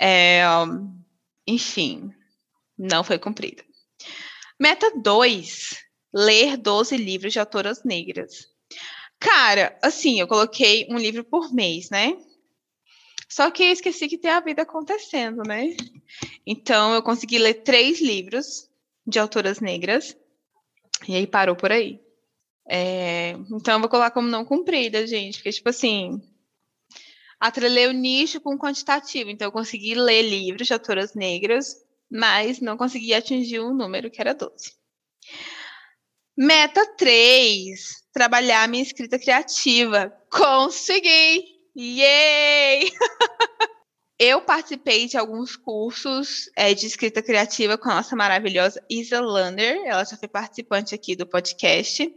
É, 0.00 0.42
enfim, 1.46 2.12
não 2.78 3.02
foi 3.02 3.18
cumprida. 3.18 3.64
Meta 4.60 4.92
2: 4.96 5.76
ler 6.12 6.56
12 6.56 6.96
livros 6.96 7.32
de 7.32 7.40
autoras 7.40 7.82
negras. 7.84 8.46
Cara, 9.18 9.78
assim, 9.82 10.20
eu 10.20 10.28
coloquei 10.28 10.86
um 10.90 10.96
livro 10.96 11.24
por 11.24 11.52
mês, 11.52 11.90
né? 11.90 12.16
Só 13.34 13.50
que 13.50 13.64
eu 13.64 13.72
esqueci 13.72 14.06
que 14.06 14.16
tem 14.16 14.30
a 14.30 14.38
vida 14.38 14.62
acontecendo, 14.62 15.42
né? 15.42 15.74
Então 16.46 16.94
eu 16.94 17.02
consegui 17.02 17.36
ler 17.36 17.64
três 17.64 18.00
livros 18.00 18.70
de 19.04 19.18
autoras 19.18 19.58
negras 19.58 20.16
e 21.08 21.16
aí 21.16 21.26
parou 21.26 21.56
por 21.56 21.72
aí. 21.72 22.00
É, 22.70 23.32
então 23.50 23.74
eu 23.74 23.80
vou 23.80 23.88
colocar 23.88 24.12
como 24.12 24.28
não 24.28 24.44
cumprida, 24.44 25.04
gente, 25.04 25.38
porque 25.38 25.50
tipo 25.50 25.68
assim, 25.68 26.22
atrelei 27.40 27.88
o 27.88 27.92
nicho 27.92 28.40
com 28.40 28.54
o 28.54 28.58
quantitativo. 28.58 29.28
Então, 29.28 29.48
eu 29.48 29.52
consegui 29.52 29.96
ler 29.96 30.22
livros 30.22 30.68
de 30.68 30.72
autoras 30.72 31.12
negras, 31.16 31.84
mas 32.08 32.60
não 32.60 32.76
consegui 32.76 33.14
atingir 33.14 33.58
o 33.58 33.70
um 33.70 33.74
número 33.74 34.12
que 34.12 34.20
era 34.20 34.32
12. 34.32 34.72
Meta 36.38 36.86
3, 36.96 37.80
trabalhar 38.12 38.68
minha 38.68 38.84
escrita 38.84 39.18
criativa. 39.18 40.16
Consegui! 40.30 41.53
Yay! 41.76 42.90
Eu 44.18 44.42
participei 44.42 45.06
de 45.06 45.16
alguns 45.16 45.56
cursos 45.56 46.48
é, 46.56 46.72
de 46.72 46.86
escrita 46.86 47.20
criativa 47.20 47.76
com 47.76 47.90
a 47.90 47.96
nossa 47.96 48.14
maravilhosa 48.14 48.80
Isa 48.88 49.20
Lander. 49.20 49.76
Ela 49.84 50.04
já 50.04 50.16
foi 50.16 50.28
participante 50.28 50.94
aqui 50.94 51.16
do 51.16 51.26
podcast. 51.26 52.14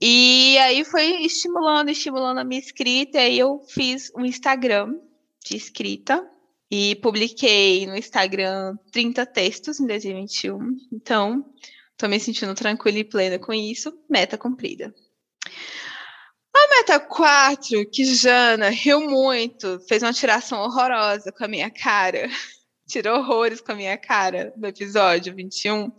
E 0.00 0.56
aí 0.58 0.82
foi 0.82 1.22
estimulando, 1.22 1.90
estimulando 1.90 2.38
a 2.38 2.44
minha 2.44 2.58
escrita. 2.58 3.18
E 3.18 3.20
aí 3.20 3.38
eu 3.38 3.60
fiz 3.68 4.10
um 4.16 4.24
Instagram 4.24 4.98
de 5.44 5.56
escrita 5.56 6.26
e 6.70 6.96
publiquei 6.96 7.86
no 7.86 7.96
Instagram 7.96 8.76
30 8.90 9.26
textos 9.26 9.78
em 9.78 9.86
2021. 9.86 10.76
Então, 10.90 11.44
estou 11.92 12.08
me 12.08 12.18
sentindo 12.18 12.54
tranquila 12.54 12.98
e 12.98 13.04
plena 13.04 13.38
com 13.38 13.52
isso. 13.52 13.92
Meta 14.08 14.38
cumprida. 14.38 14.94
A 16.80 16.82
meta 16.82 16.98
4, 16.98 17.90
que 17.90 18.06
Jana 18.06 18.70
riu 18.70 19.02
muito, 19.02 19.78
fez 19.86 20.02
uma 20.02 20.14
tiração 20.14 20.62
horrorosa 20.62 21.30
com 21.30 21.44
a 21.44 21.48
minha 21.48 21.68
cara. 21.68 22.26
Tirou 22.88 23.18
horrores 23.18 23.60
com 23.60 23.72
a 23.72 23.74
minha 23.74 23.98
cara 23.98 24.50
no 24.56 24.66
episódio 24.66 25.34
21. 25.34 25.92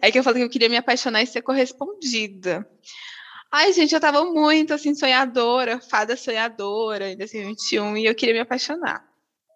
É 0.00 0.10
que 0.10 0.18
eu 0.18 0.22
falei 0.22 0.40
que 0.40 0.46
eu 0.46 0.50
queria 0.50 0.70
me 0.70 0.76
apaixonar 0.78 1.22
e 1.22 1.26
ser 1.26 1.42
correspondida. 1.42 2.66
Ai, 3.50 3.74
gente, 3.74 3.94
eu 3.94 4.00
tava 4.00 4.24
muito 4.24 4.72
assim, 4.72 4.94
sonhadora, 4.94 5.78
fada 5.78 6.16
sonhadora 6.16 7.10
em 7.10 7.16
2021, 7.18 7.98
e 7.98 8.06
eu 8.06 8.14
queria 8.14 8.34
me 8.34 8.40
apaixonar. 8.40 9.06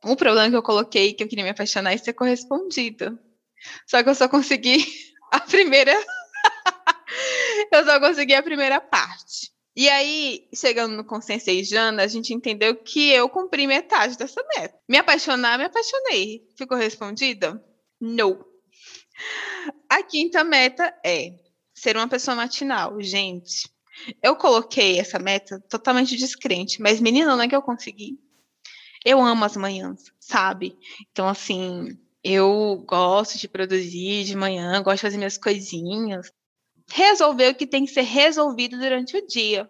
O 0.05 0.15
problema 0.15 0.51
que 0.51 0.57
eu 0.57 0.63
coloquei 0.63 1.15
que 1.15 1.25
eu 1.25 1.29
queria 1.29 1.45
me 1.45 1.51
apaixonar 1.51 1.95
e 1.95 1.99
ser 1.99 2.13
correspondida. 2.13 3.19
Só 3.87 4.03
que 4.03 4.11
eu 4.11 4.15
só 4.15 4.29
consegui 4.29 4.85
a 5.33 5.41
primeira. 5.41 5.95
eu 7.73 7.83
só 7.83 7.99
consegui 7.99 8.35
a 8.35 8.43
primeira 8.43 8.79
parte. 8.79 9.56
E 9.77 9.91
aí, 9.91 10.49
chegando 10.55 10.97
no 10.97 11.05
consenso 11.05 11.51
e 11.51 11.63
Jana, 11.63 12.03
a 12.03 12.07
gente 12.07 12.33
entendeu 12.33 12.75
que 12.75 13.11
eu 13.11 13.29
cumpri 13.29 13.67
metade 13.67 14.17
dessa 14.17 14.43
meta. 14.57 14.75
Me 14.89 14.97
apaixonar, 14.97 15.59
me 15.59 15.65
apaixonei. 15.65 16.49
Ficou 16.57 16.79
respondida? 16.79 17.63
Não. 18.01 18.43
A 19.87 20.03
quinta 20.03 20.43
meta 20.43 20.95
é 21.05 21.35
ser 21.75 21.95
uma 21.95 22.09
pessoa 22.09 22.35
matinal. 22.35 22.99
Gente, 23.03 23.69
eu 24.23 24.35
coloquei 24.35 24.99
essa 24.99 25.19
meta 25.19 25.63
totalmente 25.69 26.17
descrente, 26.17 26.81
mas 26.81 26.99
menina, 26.99 27.37
não 27.37 27.43
é 27.43 27.49
que 27.49 27.55
eu 27.57 27.61
consegui. 27.61 28.19
Eu 29.05 29.21
amo 29.21 29.45
as 29.45 29.59
manhãs, 29.59 30.05
sabe? 30.19 30.75
Então, 31.13 31.29
assim, 31.29 31.97
eu 32.25 32.83
gosto 32.89 33.39
de 33.39 33.47
produzir 33.47 34.25
de 34.25 34.35
manhã, 34.35 34.83
gosto 34.83 34.97
de 34.97 35.03
fazer 35.03 35.19
minhas 35.19 35.37
coisinhas 35.37 36.33
resolver 36.91 37.51
o 37.51 37.55
que 37.55 37.67
tem 37.67 37.85
que 37.85 37.93
ser 37.93 38.03
resolvido 38.03 38.79
durante 38.79 39.17
o 39.17 39.27
dia. 39.27 39.69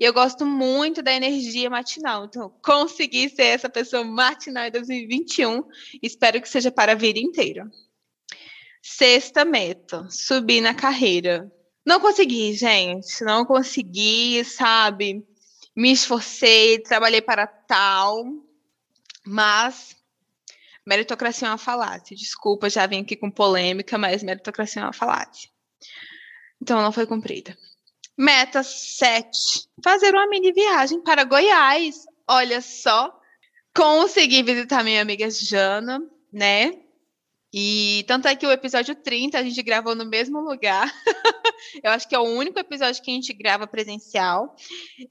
E 0.00 0.04
eu 0.04 0.12
gosto 0.12 0.46
muito 0.46 1.02
da 1.02 1.12
energia 1.12 1.68
matinal. 1.68 2.24
Então, 2.24 2.50
consegui 2.62 3.28
ser 3.28 3.44
essa 3.44 3.68
pessoa 3.68 4.02
matinal 4.02 4.64
em 4.64 4.70
2021. 4.70 5.62
Espero 6.02 6.40
que 6.40 6.48
seja 6.48 6.70
para 6.70 6.92
a 6.92 6.96
vida 6.96 7.18
inteira. 7.18 7.70
Sexta 8.82 9.44
meta: 9.44 10.08
subir 10.10 10.60
na 10.60 10.74
carreira. 10.74 11.52
Não 11.84 12.00
consegui, 12.00 12.54
gente. 12.54 13.22
Não 13.22 13.44
consegui, 13.44 14.42
sabe? 14.44 15.22
me 15.74 15.90
esforcei, 15.90 16.78
trabalhei 16.78 17.20
para 17.20 17.46
tal, 17.46 18.24
mas 19.26 19.96
meritocracia 20.86 21.48
é 21.48 21.50
uma 21.50 21.58
falácia. 21.58 22.16
Desculpa, 22.16 22.70
já 22.70 22.86
vim 22.86 23.00
aqui 23.00 23.16
com 23.16 23.30
polêmica, 23.30 23.98
mas 23.98 24.22
meritocracia 24.22 24.82
é 24.82 24.84
uma 24.84 24.92
falácia. 24.92 25.50
Então 26.64 26.80
não 26.80 26.90
foi 26.90 27.04
cumprida. 27.04 27.54
Meta 28.16 28.62
7. 28.62 29.68
Fazer 29.84 30.14
uma 30.14 30.26
mini 30.26 30.50
viagem 30.50 31.02
para 31.02 31.22
Goiás. 31.22 32.06
Olha 32.26 32.62
só. 32.62 33.14
Consegui 33.76 34.42
visitar 34.42 34.82
minha 34.82 35.02
amiga 35.02 35.28
Jana, 35.28 36.00
né? 36.32 36.72
E 37.52 38.02
tanto 38.08 38.28
é 38.28 38.34
que 38.34 38.46
o 38.46 38.50
episódio 38.50 38.94
30 38.94 39.38
a 39.38 39.42
gente 39.42 39.62
gravou 39.62 39.94
no 39.94 40.06
mesmo 40.06 40.40
lugar. 40.40 40.90
Eu 41.84 41.90
acho 41.90 42.08
que 42.08 42.14
é 42.14 42.18
o 42.18 42.22
único 42.22 42.58
episódio 42.58 43.02
que 43.02 43.10
a 43.10 43.14
gente 43.14 43.34
grava 43.34 43.66
presencial, 43.66 44.56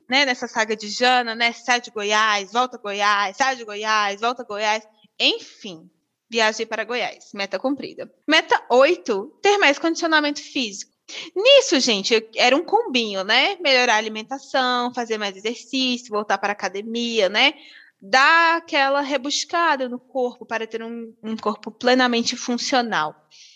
né? 0.09 0.25
Nessa 0.25 0.47
saga 0.47 0.75
de 0.75 0.89
Jana, 0.89 1.35
né? 1.35 1.53
Sai 1.53 1.81
de 1.81 1.91
Goiás, 1.91 2.51
volta 2.51 2.77
a 2.77 2.81
Goiás, 2.81 3.37
sai 3.37 3.55
de 3.57 3.63
Goiás, 3.63 4.21
volta 4.21 4.41
a 4.41 4.45
Goiás. 4.45 4.87
Enfim, 5.19 5.87
viagem 6.27 6.65
para 6.65 6.83
Goiás. 6.83 7.29
Meta 7.31 7.59
cumprida. 7.59 8.11
Meta 8.27 8.59
8, 8.71 9.39
ter 9.39 9.59
mais 9.59 9.77
condicionamento 9.77 10.41
físico. 10.41 10.92
Nisso, 11.35 11.79
gente, 11.79 12.27
era 12.35 12.55
um 12.55 12.63
combinho, 12.63 13.23
né? 13.23 13.55
Melhorar 13.59 13.95
a 13.95 13.97
alimentação, 13.97 14.93
fazer 14.93 15.17
mais 15.17 15.35
exercício, 15.35 16.11
voltar 16.11 16.37
para 16.37 16.49
a 16.49 16.53
academia, 16.53 17.29
né? 17.29 17.53
Dar 18.01 18.57
aquela 18.57 19.01
rebuscada 19.01 19.87
no 19.87 19.99
corpo 19.99 20.45
para 20.45 20.67
ter 20.67 20.83
um, 20.83 21.13
um 21.23 21.37
corpo 21.37 21.71
plenamente 21.71 22.35
funcional. 22.35 23.15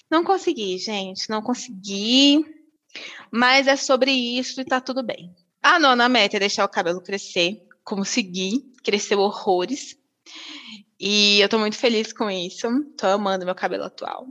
Não 0.09 0.23
consegui, 0.23 0.77
gente, 0.77 1.29
não 1.29 1.41
consegui. 1.41 2.45
Mas 3.31 3.67
é 3.67 3.75
sobre 3.75 4.11
isso 4.11 4.61
e 4.61 4.65
tá 4.65 4.79
tudo 4.79 5.03
bem. 5.03 5.35
A 5.61 5.79
nona 5.79 6.07
meta 6.07 6.37
é 6.37 6.39
deixar 6.39 6.63
o 6.65 6.69
cabelo 6.69 7.01
crescer. 7.01 7.61
Consegui, 7.83 8.71
cresceu 8.83 9.19
horrores. 9.19 9.97
E 10.99 11.39
eu 11.41 11.49
tô 11.49 11.59
muito 11.59 11.77
feliz 11.77 12.13
com 12.13 12.29
isso. 12.29 12.67
Tô 12.97 13.07
amando 13.07 13.45
meu 13.45 13.55
cabelo 13.55 13.83
atual. 13.83 14.27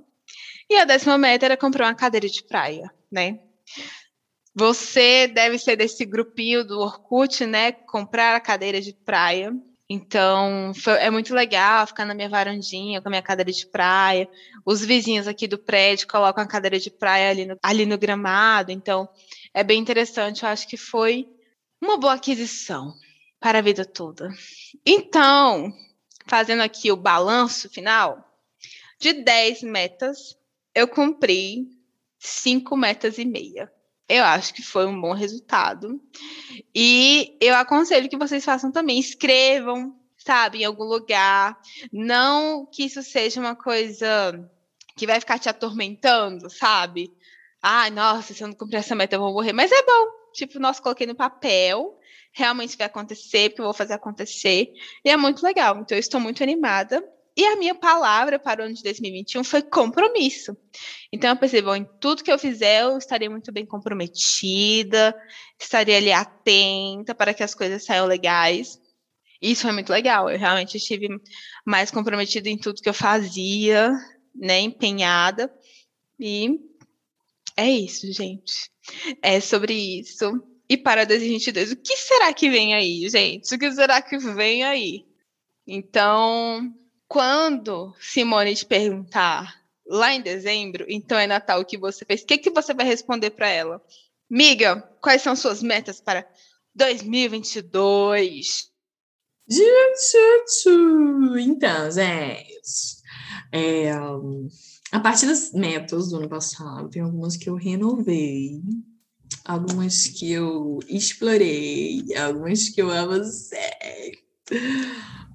E 0.69 0.77
a 0.77 0.85
décima 0.85 1.17
meta 1.17 1.45
era 1.45 1.57
comprar 1.57 1.87
uma 1.87 1.95
cadeira 1.95 2.29
de 2.29 2.43
praia, 2.43 2.93
né? 3.11 3.41
Você 4.55 5.27
deve 5.29 5.59
ser 5.59 5.77
desse 5.77 6.05
grupinho 6.05 6.65
do 6.65 6.81
Orkut, 6.81 7.45
né? 7.45 7.73
Comprar 7.73 8.35
a 8.35 8.41
cadeira 8.41 8.81
de 8.81 8.93
praia. 8.93 9.53
Então, 9.89 10.73
foi, 10.75 10.95
é 10.95 11.11
muito 11.11 11.35
legal 11.35 11.87
ficar 11.87 12.05
na 12.05 12.15
minha 12.15 12.29
varandinha 12.29 13.01
com 13.01 13.09
a 13.09 13.11
minha 13.11 13.23
cadeira 13.23 13.53
de 13.53 13.67
praia. 13.67 14.29
Os 14.65 14.85
vizinhos 14.85 15.29
aqui 15.29 15.47
do 15.47 15.59
prédio 15.59 16.09
colocam 16.09 16.43
a 16.43 16.49
cadeira 16.49 16.79
de 16.79 16.91
praia 16.91 17.31
ali 17.31 17.45
no, 17.47 17.57
ali 17.63 17.87
no 17.87 17.99
gramado. 17.99 18.73
Então, 18.73 19.09
é 19.55 19.63
bem 19.63 19.79
interessante. 19.79 20.43
Eu 20.43 20.49
acho 20.49 20.67
que 20.67 20.77
foi 20.77 21.29
uma 21.81 21.99
boa 21.99 22.15
aquisição 22.15 22.95
para 23.39 23.59
a 23.59 23.63
vida 23.63 23.85
toda. 23.85 24.31
Então, 24.85 25.73
fazendo 26.27 26.63
aqui 26.63 26.91
o 26.91 26.97
balanço 26.97 27.69
final, 27.69 28.27
de 28.99 29.13
10 29.13 29.63
metas, 29.63 30.37
eu 30.75 30.89
cumpri 30.89 31.76
5 32.27 32.77
metas 32.77 33.19
e 33.19 33.25
meia. 33.25 33.73
Eu 34.09 34.25
acho 34.25 34.55
que 34.55 34.63
foi 34.63 34.87
um 34.87 35.01
bom 35.01 35.13
resultado. 35.13 36.01
E 36.75 37.37
eu 37.41 37.55
aconselho 37.55 38.09
que 38.09 38.17
vocês 38.17 38.45
façam 38.45 38.71
também. 38.71 38.99
Escrevam, 38.99 39.97
sabe, 40.17 40.63
em 40.63 40.65
algum 40.65 40.85
lugar. 40.85 41.59
Não 41.93 42.67
que 42.67 42.85
isso 42.85 43.03
seja 43.03 43.41
uma 43.41 43.55
coisa 43.55 44.49
que 44.97 45.07
vai 45.07 45.21
ficar 45.21 45.39
te 45.39 45.49
atormentando, 45.49 46.49
sabe? 46.51 47.13
Ai, 47.63 47.91
nossa, 47.91 48.33
se 48.33 48.43
eu 48.43 48.49
não 48.49 48.55
cumprir 48.55 48.79
essa 48.79 48.95
meta, 48.95 49.17
eu 49.17 49.21
vou 49.21 49.33
morrer. 49.33 49.53
Mas 49.53 49.73
é 49.73 49.83
bom. 49.83 50.07
Tipo, 50.33 50.59
nossa, 50.59 50.83
coloquei 50.83 51.07
no 51.07 51.15
papel. 51.15 51.99
Realmente 52.33 52.77
vai 52.77 52.87
acontecer, 52.87 53.51
porque 53.51 53.61
eu 53.61 53.67
vou 53.67 53.75
fazer 53.75 53.95
acontecer. 53.95 54.73
E 55.05 55.11
é 55.11 55.17
muito 55.17 55.43
legal. 55.43 55.79
Então, 55.79 55.97
eu 55.97 56.01
estou 56.01 56.21
muito 56.21 56.43
animada. 56.43 57.03
E 57.37 57.45
a 57.45 57.57
minha 57.57 57.75
palavra 57.75 58.39
para 58.39 58.63
o 58.63 58.65
ano 58.65 58.75
de 58.75 58.83
2021 58.83 59.45
foi 59.45 59.63
compromisso. 59.63 60.57
Então 61.13 61.31
eu 61.31 61.37
pensei, 61.37 61.61
bom, 61.61 61.77
em 61.77 61.87
tudo 62.01 62.25
que 62.25 62.33
eu 62.33 62.39
fizer, 62.39 62.83
eu 62.83 62.97
estaria 62.97 63.29
muito 63.29 63.53
bem 63.53 63.67
comprometida, 63.67 65.15
estaria 65.61 65.99
ali 65.99 66.13
atenta 66.13 67.15
para 67.15 67.35
que 67.35 67.43
as 67.43 67.55
coisas 67.55 67.85
saiam 67.85 68.07
legais. 68.07 68.81
Isso 69.41 69.63
foi 69.63 69.73
muito 69.73 69.91
legal. 69.91 70.31
Eu 70.31 70.39
realmente 70.39 70.79
estive 70.79 71.09
mais 71.65 71.91
comprometida 71.91 72.49
em 72.49 72.57
tudo 72.57 72.81
que 72.81 72.89
eu 72.89 72.95
fazia, 72.95 73.93
né, 74.35 74.61
empenhada. 74.61 75.53
E 76.19 76.59
é 77.55 77.71
isso, 77.71 78.11
gente. 78.13 78.71
É 79.21 79.41
sobre 79.41 79.75
isso. 79.75 80.43
E 80.69 80.77
para 80.77 81.05
2022, 81.05 81.73
o 81.73 81.77
que 81.77 81.97
será 81.97 82.33
que 82.33 82.49
vem 82.49 82.75
aí, 82.75 83.09
gente? 83.09 83.55
O 83.55 83.59
que 83.59 83.71
será 83.73 84.01
que 84.01 84.17
vem 84.17 84.65
aí? 84.65 85.05
Então, 85.67 86.75
quando 87.09 87.95
Simone 88.01 88.55
te 88.55 88.67
perguntar 88.67 89.63
lá 89.87 90.13
em 90.13 90.21
dezembro, 90.21 90.85
então 90.89 91.19
é 91.19 91.27
Natal 91.27 91.61
o 91.61 91.65
que 91.65 91.79
você 91.79 92.05
fez, 92.05 92.23
o 92.23 92.27
que, 92.27 92.39
que 92.39 92.51
você 92.51 92.75
vai 92.75 92.87
responder 92.87 93.31
para 93.31 93.49
ela? 93.49 93.81
Miga, 94.29 94.83
quais 95.01 95.23
são 95.23 95.37
suas 95.37 95.63
metas 95.63 96.01
para 96.01 96.29
2022? 96.75 98.71
Então, 101.39 101.91
gente, 101.93 102.97
é, 103.53 103.93
a 104.91 105.01
partir 105.01 105.27
das 105.27 105.53
metas 105.53 106.09
do 106.09 106.17
ano 106.17 106.29
passado, 106.29 106.91
tem 106.91 107.03
algumas 107.03 107.37
que 107.37 107.49
eu 107.49 107.55
renovei, 107.55 108.61
algumas 109.45 110.09
que 110.09 110.33
eu 110.33 110.81
explorei, 110.89 112.05
algumas 112.17 112.69
que 112.69 112.83
eu 112.83 112.91
avancei. 112.91 114.19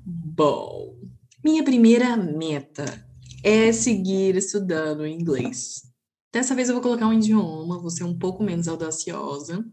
Bom, 0.06 1.01
minha 1.44 1.64
primeira 1.64 2.16
meta 2.16 2.86
é 3.44 3.72
seguir 3.72 4.36
estudando 4.36 5.08
inglês. 5.08 5.82
Dessa 6.32 6.56
vez 6.56 6.70
eu 6.70 6.76
vou 6.76 6.84
colocar 6.84 7.08
um 7.08 7.14
idioma, 7.14 7.80
vou 7.80 7.90
ser 7.90 8.04
um 8.04 8.18
pouco 8.18 8.44
menos 8.44 8.68
audaciosa, 8.68 9.66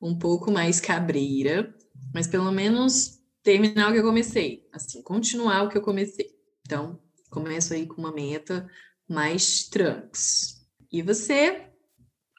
um 0.00 0.18
pouco 0.18 0.50
mais 0.50 0.80
cabreira, 0.80 1.72
mas 2.12 2.26
pelo 2.26 2.50
menos 2.50 3.20
terminar 3.42 3.90
o 3.90 3.92
que 3.92 3.98
eu 3.98 4.04
comecei, 4.04 4.66
assim, 4.72 5.02
continuar 5.02 5.62
o 5.62 5.68
que 5.68 5.76
eu 5.76 5.82
comecei. 5.82 6.26
Então, 6.66 6.98
começo 7.30 7.74
aí 7.74 7.86
com 7.86 8.00
uma 8.00 8.12
meta 8.12 8.68
mais 9.08 9.68
trunks. 9.68 10.66
E 10.90 11.02
você? 11.02 11.68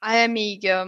Ai, 0.02 0.24
amiga, 0.24 0.86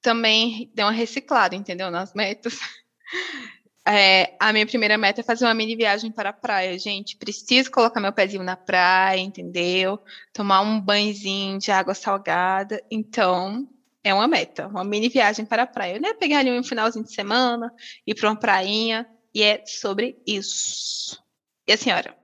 também 0.00 0.70
deu 0.74 0.86
uma 0.86 0.92
reciclada, 0.92 1.54
entendeu? 1.54 1.90
Nas 1.90 2.14
metas. 2.14 2.58
É, 3.90 4.36
a 4.38 4.52
minha 4.52 4.66
primeira 4.66 4.98
meta 4.98 5.22
é 5.22 5.24
fazer 5.24 5.46
uma 5.46 5.54
mini 5.54 5.74
viagem 5.74 6.12
para 6.12 6.28
a 6.28 6.32
praia, 6.32 6.78
gente. 6.78 7.16
Preciso 7.16 7.70
colocar 7.70 8.00
meu 8.00 8.12
pezinho 8.12 8.42
na 8.42 8.54
praia, 8.54 9.18
entendeu? 9.18 9.98
Tomar 10.30 10.60
um 10.60 10.78
banhozinho 10.78 11.58
de 11.58 11.70
água 11.70 11.94
salgada. 11.94 12.84
Então, 12.90 13.66
é 14.04 14.12
uma 14.12 14.28
meta, 14.28 14.68
uma 14.68 14.84
mini 14.84 15.08
viagem 15.08 15.46
para 15.46 15.62
a 15.62 15.66
praia. 15.66 15.98
Né? 15.98 16.12
Pegar 16.12 16.40
ali 16.40 16.50
um 16.50 16.62
finalzinho 16.62 17.02
de 17.02 17.14
semana, 17.14 17.72
ir 18.06 18.14
para 18.14 18.28
uma 18.28 18.36
prainha, 18.36 19.08
e 19.34 19.42
é 19.42 19.64
sobre 19.64 20.20
isso. 20.26 21.18
E 21.66 21.72
a 21.72 21.76
senhora? 21.78 22.14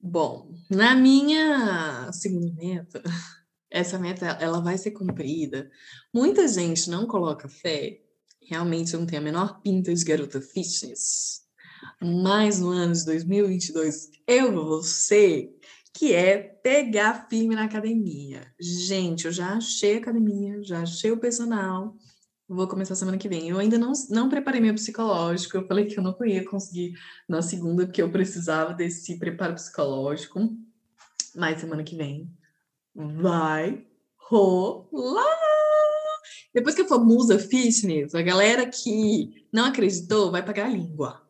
Bom, 0.00 0.50
na 0.70 0.94
minha 0.94 2.10
segunda 2.10 2.50
meta, 2.54 3.02
essa 3.70 3.98
meta 3.98 4.38
ela 4.40 4.62
vai 4.62 4.78
ser 4.78 4.92
cumprida. 4.92 5.70
Muita 6.10 6.48
gente 6.48 6.88
não 6.88 7.06
coloca 7.06 7.50
fé 7.50 8.00
realmente 8.42 8.96
não 8.96 9.06
tenho 9.06 9.20
a 9.20 9.24
menor 9.24 9.60
pinta 9.60 9.94
de 9.94 10.04
garota 10.04 10.40
fitness. 10.40 11.42
Mas 12.00 12.60
no 12.60 12.68
ano 12.68 12.92
de 12.94 13.04
2022, 13.04 14.10
eu 14.26 14.52
vou 14.52 14.82
ser 14.82 15.50
que 15.92 16.14
é 16.14 16.38
pegar 16.38 17.26
firme 17.28 17.54
na 17.54 17.64
academia. 17.64 18.52
Gente, 18.60 19.26
eu 19.26 19.32
já 19.32 19.54
achei 19.54 19.96
a 19.96 19.98
academia, 19.98 20.62
já 20.62 20.82
achei 20.82 21.10
o 21.10 21.18
personal. 21.18 21.96
Vou 22.48 22.66
começar 22.66 22.94
semana 22.94 23.18
que 23.18 23.28
vem. 23.28 23.48
Eu 23.48 23.58
ainda 23.58 23.78
não, 23.78 23.92
não 24.08 24.28
preparei 24.28 24.60
meu 24.60 24.74
psicológico. 24.74 25.56
Eu 25.56 25.66
falei 25.66 25.86
que 25.86 25.98
eu 25.98 26.02
não 26.02 26.16
ia 26.26 26.44
conseguir 26.44 26.94
na 27.28 27.42
segunda, 27.42 27.86
porque 27.86 28.02
eu 28.02 28.10
precisava 28.10 28.74
desse 28.74 29.18
preparo 29.18 29.54
psicológico. 29.54 30.40
Mas 31.34 31.60
semana 31.60 31.84
que 31.84 31.96
vem 31.96 32.28
vai 32.94 33.86
rolar! 34.16 35.39
Depois 36.52 36.74
que 36.74 36.82
eu 36.82 36.88
for 36.88 37.04
musa 37.04 37.38
fitness, 37.38 38.14
a 38.14 38.22
galera 38.22 38.66
que 38.66 39.46
não 39.52 39.66
acreditou 39.66 40.30
vai 40.30 40.44
pagar 40.44 40.66
a 40.66 40.70
língua. 40.70 41.22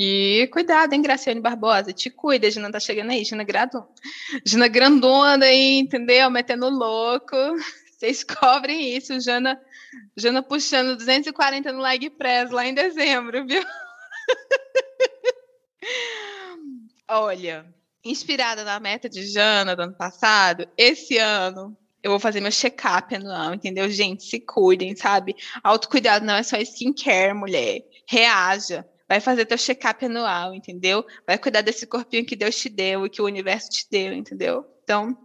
E 0.00 0.48
cuidado, 0.52 0.92
hein, 0.92 1.02
Graciane 1.02 1.40
Barbosa? 1.40 1.92
Te 1.92 2.08
cuida, 2.08 2.48
Gina 2.48 2.70
tá 2.70 2.78
chegando 2.78 3.10
aí, 3.10 3.24
Gina 3.24 3.42
Grandona. 3.42 3.88
Gina 4.46 4.68
Grandona 4.68 5.46
aí, 5.46 5.80
entendeu? 5.80 6.30
Metendo 6.30 6.68
louco. 6.68 7.34
Vocês 7.98 8.22
cobrem 8.22 8.96
isso, 8.96 9.18
Jana, 9.18 9.60
Jana 10.16 10.40
puxando 10.40 10.96
240 10.96 11.72
no 11.72 11.80
leg 11.80 12.08
press 12.10 12.52
lá 12.52 12.64
em 12.64 12.72
dezembro, 12.72 13.44
viu? 13.44 13.60
Olha, 17.10 17.66
inspirada 18.04 18.62
na 18.62 18.78
meta 18.78 19.08
de 19.08 19.26
Jana 19.26 19.74
do 19.74 19.82
ano 19.82 19.94
passado, 19.94 20.68
esse 20.76 21.18
ano 21.18 21.76
Eu 22.02 22.10
vou 22.10 22.20
fazer 22.20 22.40
meu 22.40 22.52
check-up 22.52 23.14
anual, 23.14 23.54
entendeu? 23.54 23.90
Gente, 23.90 24.24
se 24.24 24.38
cuidem, 24.40 24.94
sabe? 24.94 25.34
Autocuidado 25.62 26.24
não 26.24 26.34
é 26.34 26.42
só 26.42 26.56
skincare, 26.58 27.34
mulher. 27.34 27.82
Reaja. 28.06 28.86
Vai 29.08 29.20
fazer 29.20 29.46
teu 29.46 29.56
check-up 29.56 30.04
anual, 30.04 30.54
entendeu? 30.54 31.04
Vai 31.26 31.38
cuidar 31.38 31.62
desse 31.62 31.86
corpinho 31.86 32.26
que 32.26 32.36
Deus 32.36 32.56
te 32.56 32.68
deu 32.68 33.06
e 33.06 33.10
que 33.10 33.22
o 33.22 33.24
universo 33.24 33.70
te 33.70 33.86
deu, 33.90 34.12
entendeu? 34.12 34.66
Então, 34.84 35.16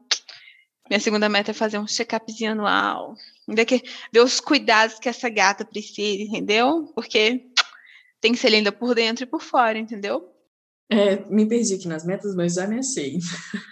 minha 0.89 0.99
segunda 0.99 1.27
meta 1.27 1.51
é 1.51 1.53
fazer 1.53 1.77
um 1.77 1.85
check-upzinho 1.85 2.53
anual. 2.53 3.15
Ainda 3.47 3.65
que 3.65 3.83
ver 4.11 4.21
os 4.21 4.39
cuidados 4.39 4.99
que 4.99 5.09
essa 5.09 5.29
gata 5.29 5.65
precisa, 5.65 6.23
entendeu? 6.23 6.91
Porque 6.95 7.45
tem 8.21 8.31
que 8.31 8.37
ser 8.37 8.49
linda 8.49 8.71
por 8.71 8.95
dentro 8.95 9.25
e 9.25 9.27
por 9.27 9.41
fora, 9.41 9.77
entendeu? 9.77 10.29
É, 10.89 11.17
me 11.29 11.45
perdi 11.45 11.75
aqui 11.75 11.87
nas 11.87 12.05
metas, 12.05 12.35
mas 12.35 12.53
já 12.53 12.67
me 12.67 12.79
achei. 12.79 13.17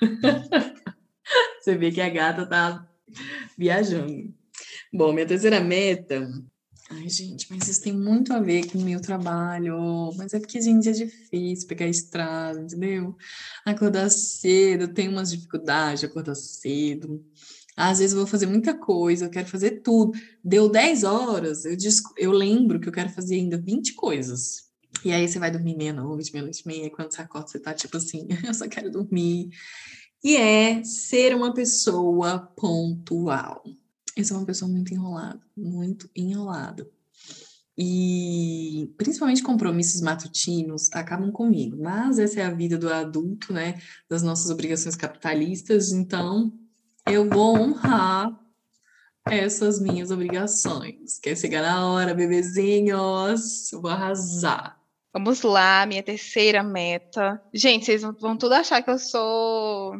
Você 1.61 1.75
vê 1.75 1.91
que 1.91 2.01
a 2.01 2.09
gata 2.09 2.45
tá 2.45 2.85
viajando. 3.57 4.33
Bom, 4.93 5.13
minha 5.13 5.25
terceira 5.25 5.59
meta. 5.59 6.29
Ai, 6.89 7.07
gente, 7.07 7.47
mas 7.49 7.69
isso 7.69 7.81
tem 7.81 7.93
muito 7.93 8.33
a 8.33 8.39
ver 8.41 8.69
com 8.69 8.77
o 8.77 8.81
meu 8.81 8.99
trabalho. 8.99 10.11
Mas 10.17 10.33
é 10.33 10.39
porque, 10.39 10.61
gente, 10.61 10.89
é 10.89 10.91
difícil 10.91 11.67
pegar 11.67 11.87
estrada, 11.87 12.59
entendeu? 12.59 13.15
Acordar 13.65 14.09
cedo, 14.09 14.93
tem 14.93 15.07
umas 15.07 15.31
dificuldades 15.31 16.01
de 16.01 16.05
acordar 16.07 16.35
cedo. 16.35 17.23
Às 17.77 17.99
vezes 17.99 18.11
eu 18.13 18.19
vou 18.19 18.27
fazer 18.27 18.45
muita 18.45 18.77
coisa, 18.77 19.25
eu 19.25 19.29
quero 19.29 19.47
fazer 19.47 19.81
tudo. 19.81 20.11
Deu 20.43 20.69
10 20.69 21.03
horas, 21.05 21.63
eu, 21.63 21.77
eu 22.17 22.31
lembro 22.31 22.79
que 22.79 22.89
eu 22.89 22.93
quero 22.93 23.09
fazer 23.09 23.35
ainda 23.35 23.57
20 23.57 23.93
coisas. 23.93 24.69
E 25.05 25.11
aí 25.11 25.27
você 25.27 25.39
vai 25.39 25.49
dormir 25.49 25.75
meia-noite, 25.75 26.31
meia-noite 26.33 26.61
e 26.63 26.67
meia, 26.67 26.89
quando 26.89 27.13
você 27.13 27.21
acorda, 27.21 27.47
você 27.47 27.59
tá 27.59 27.73
tipo 27.73 27.95
assim, 27.95 28.27
eu 28.45 28.53
só 28.53 28.67
quero 28.67 28.91
dormir. 28.91 29.49
E 30.23 30.37
é 30.37 30.83
ser 30.83 31.35
uma 31.35 31.53
pessoa 31.53 32.39
pontual. 32.55 33.63
Eu 34.15 34.23
sou 34.23 34.37
uma 34.37 34.45
pessoa 34.45 34.69
muito 34.69 34.93
enrolada, 34.93 35.41
muito 35.57 36.09
enrolada. 36.15 36.87
E 37.77 38.93
principalmente 38.97 39.41
compromissos 39.41 40.01
matutinos 40.01 40.91
acabam 40.93 41.31
comigo. 41.31 41.81
Mas 41.81 42.19
essa 42.19 42.41
é 42.41 42.45
a 42.45 42.53
vida 42.53 42.77
do 42.77 42.91
adulto, 42.91 43.51
né? 43.51 43.81
Das 44.07 44.21
nossas 44.21 44.51
obrigações 44.51 44.95
capitalistas. 44.95 45.91
Então, 45.91 46.53
eu 47.07 47.27
vou 47.27 47.57
honrar 47.57 48.39
essas 49.25 49.79
minhas 49.79 50.11
obrigações. 50.11 51.17
Quer 51.19 51.35
chegar 51.35 51.61
na 51.61 51.87
hora, 51.87 52.13
bebezinhos? 52.13 53.71
Eu 53.71 53.81
vou 53.81 53.89
arrasar. 53.89 54.79
Vamos 55.13 55.41
lá, 55.41 55.85
minha 55.85 56.03
terceira 56.03 56.63
meta. 56.63 57.41
Gente, 57.53 57.85
vocês 57.85 58.01
vão 58.01 58.37
tudo 58.37 58.53
achar 58.53 58.81
que 58.81 58.89
eu 58.89 58.97
sou 58.97 59.99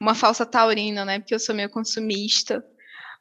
uma 0.00 0.14
falsa 0.14 0.46
taurina, 0.46 1.04
né? 1.04 1.18
Porque 1.18 1.34
eu 1.34 1.38
sou 1.38 1.54
meio 1.54 1.68
consumista. 1.68 2.64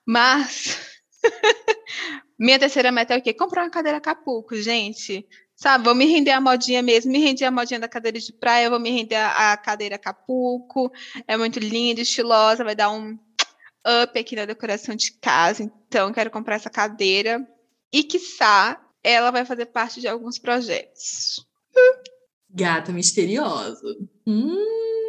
Mas 0.06 0.80
minha 2.40 2.58
terceira 2.58 2.92
meta 2.92 3.14
é 3.14 3.18
o 3.18 3.22
quê? 3.22 3.34
Comprar 3.34 3.64
uma 3.64 3.70
cadeira 3.70 4.00
Capuco, 4.00 4.56
gente. 4.56 5.28
Sabe, 5.56 5.84
vou 5.84 5.94
me 5.94 6.06
render 6.06 6.32
a 6.32 6.40
modinha 6.40 6.82
mesmo, 6.82 7.12
me 7.12 7.20
rendi 7.20 7.44
a 7.44 7.52
modinha 7.52 7.82
da 7.82 7.88
cadeira 7.90 8.18
de 8.18 8.32
praia, 8.32 8.70
vou 8.70 8.80
me 8.80 8.90
render 8.90 9.18
a 9.18 9.58
cadeira 9.58 9.98
Capuco. 9.98 10.90
É 11.28 11.36
muito 11.36 11.60
linda, 11.60 12.00
estilosa, 12.00 12.64
vai 12.64 12.76
dar 12.76 12.90
um 12.92 13.20
up 13.86 14.18
aqui 14.18 14.38
na 14.38 14.46
decoração 14.46 14.96
de 14.96 15.12
casa. 15.20 15.64
Então, 15.64 16.14
quero 16.14 16.32
comprar 16.32 16.56
essa 16.56 16.70
cadeira. 16.70 17.46
E, 17.92 18.04
quiçá, 18.04 18.82
ela 19.04 19.32
vai 19.32 19.44
fazer 19.44 19.66
parte 19.66 20.00
de 20.00 20.08
alguns 20.08 20.40
projetos. 20.40 21.46
Gata 22.50 22.94
misteriosa. 22.94 23.82
Hum, 24.26 25.09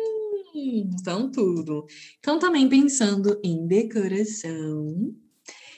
então, 0.81 1.31
tudo. 1.31 1.87
Então, 2.18 2.38
também 2.38 2.68
pensando 2.68 3.40
em 3.42 3.66
decoração, 3.66 5.14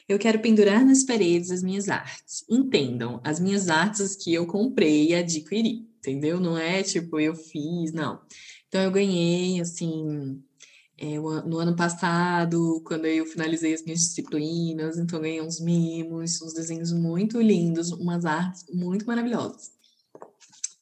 eu 0.09 0.19
quero 0.19 0.41
pendurar 0.41 0.85
nas 0.85 1.05
paredes 1.05 1.51
as 1.51 1.63
minhas 1.63 1.89
artes. 1.89 2.45
Entendam, 2.51 3.21
as 3.25 3.41
minhas 3.41 3.69
artes 3.69 4.17
que 4.17 4.33
eu 4.33 4.47
comprei 4.47 5.11
e 5.11 5.15
adquiri, 5.15 5.87
entendeu? 5.99 6.41
Não 6.41 6.57
é 6.59 6.83
tipo 6.83 7.19
eu 7.21 7.35
fiz, 7.35 7.93
não. 7.93 8.21
Então, 8.69 8.83
eu 8.83 8.91
ganhei, 8.91 9.61
assim, 9.61 10.43
é, 10.99 11.19
no 11.19 11.59
ano 11.59 11.75
passado, 11.75 12.81
quando 12.87 13.07
eu 13.07 13.27
finalizei 13.27 13.75
as 13.75 13.83
minhas 13.83 14.01
disciplinas, 14.01 14.99
então 14.99 15.21
ganhei 15.21 15.43
uns 15.43 15.61
mimos, 15.61 16.41
uns 16.41 16.55
desenhos 16.55 16.93
muito 16.93 17.41
lindos, 17.41 17.91
umas 17.91 18.25
artes 18.25 18.65
muito 18.73 19.05
maravilhosas. 19.07 19.73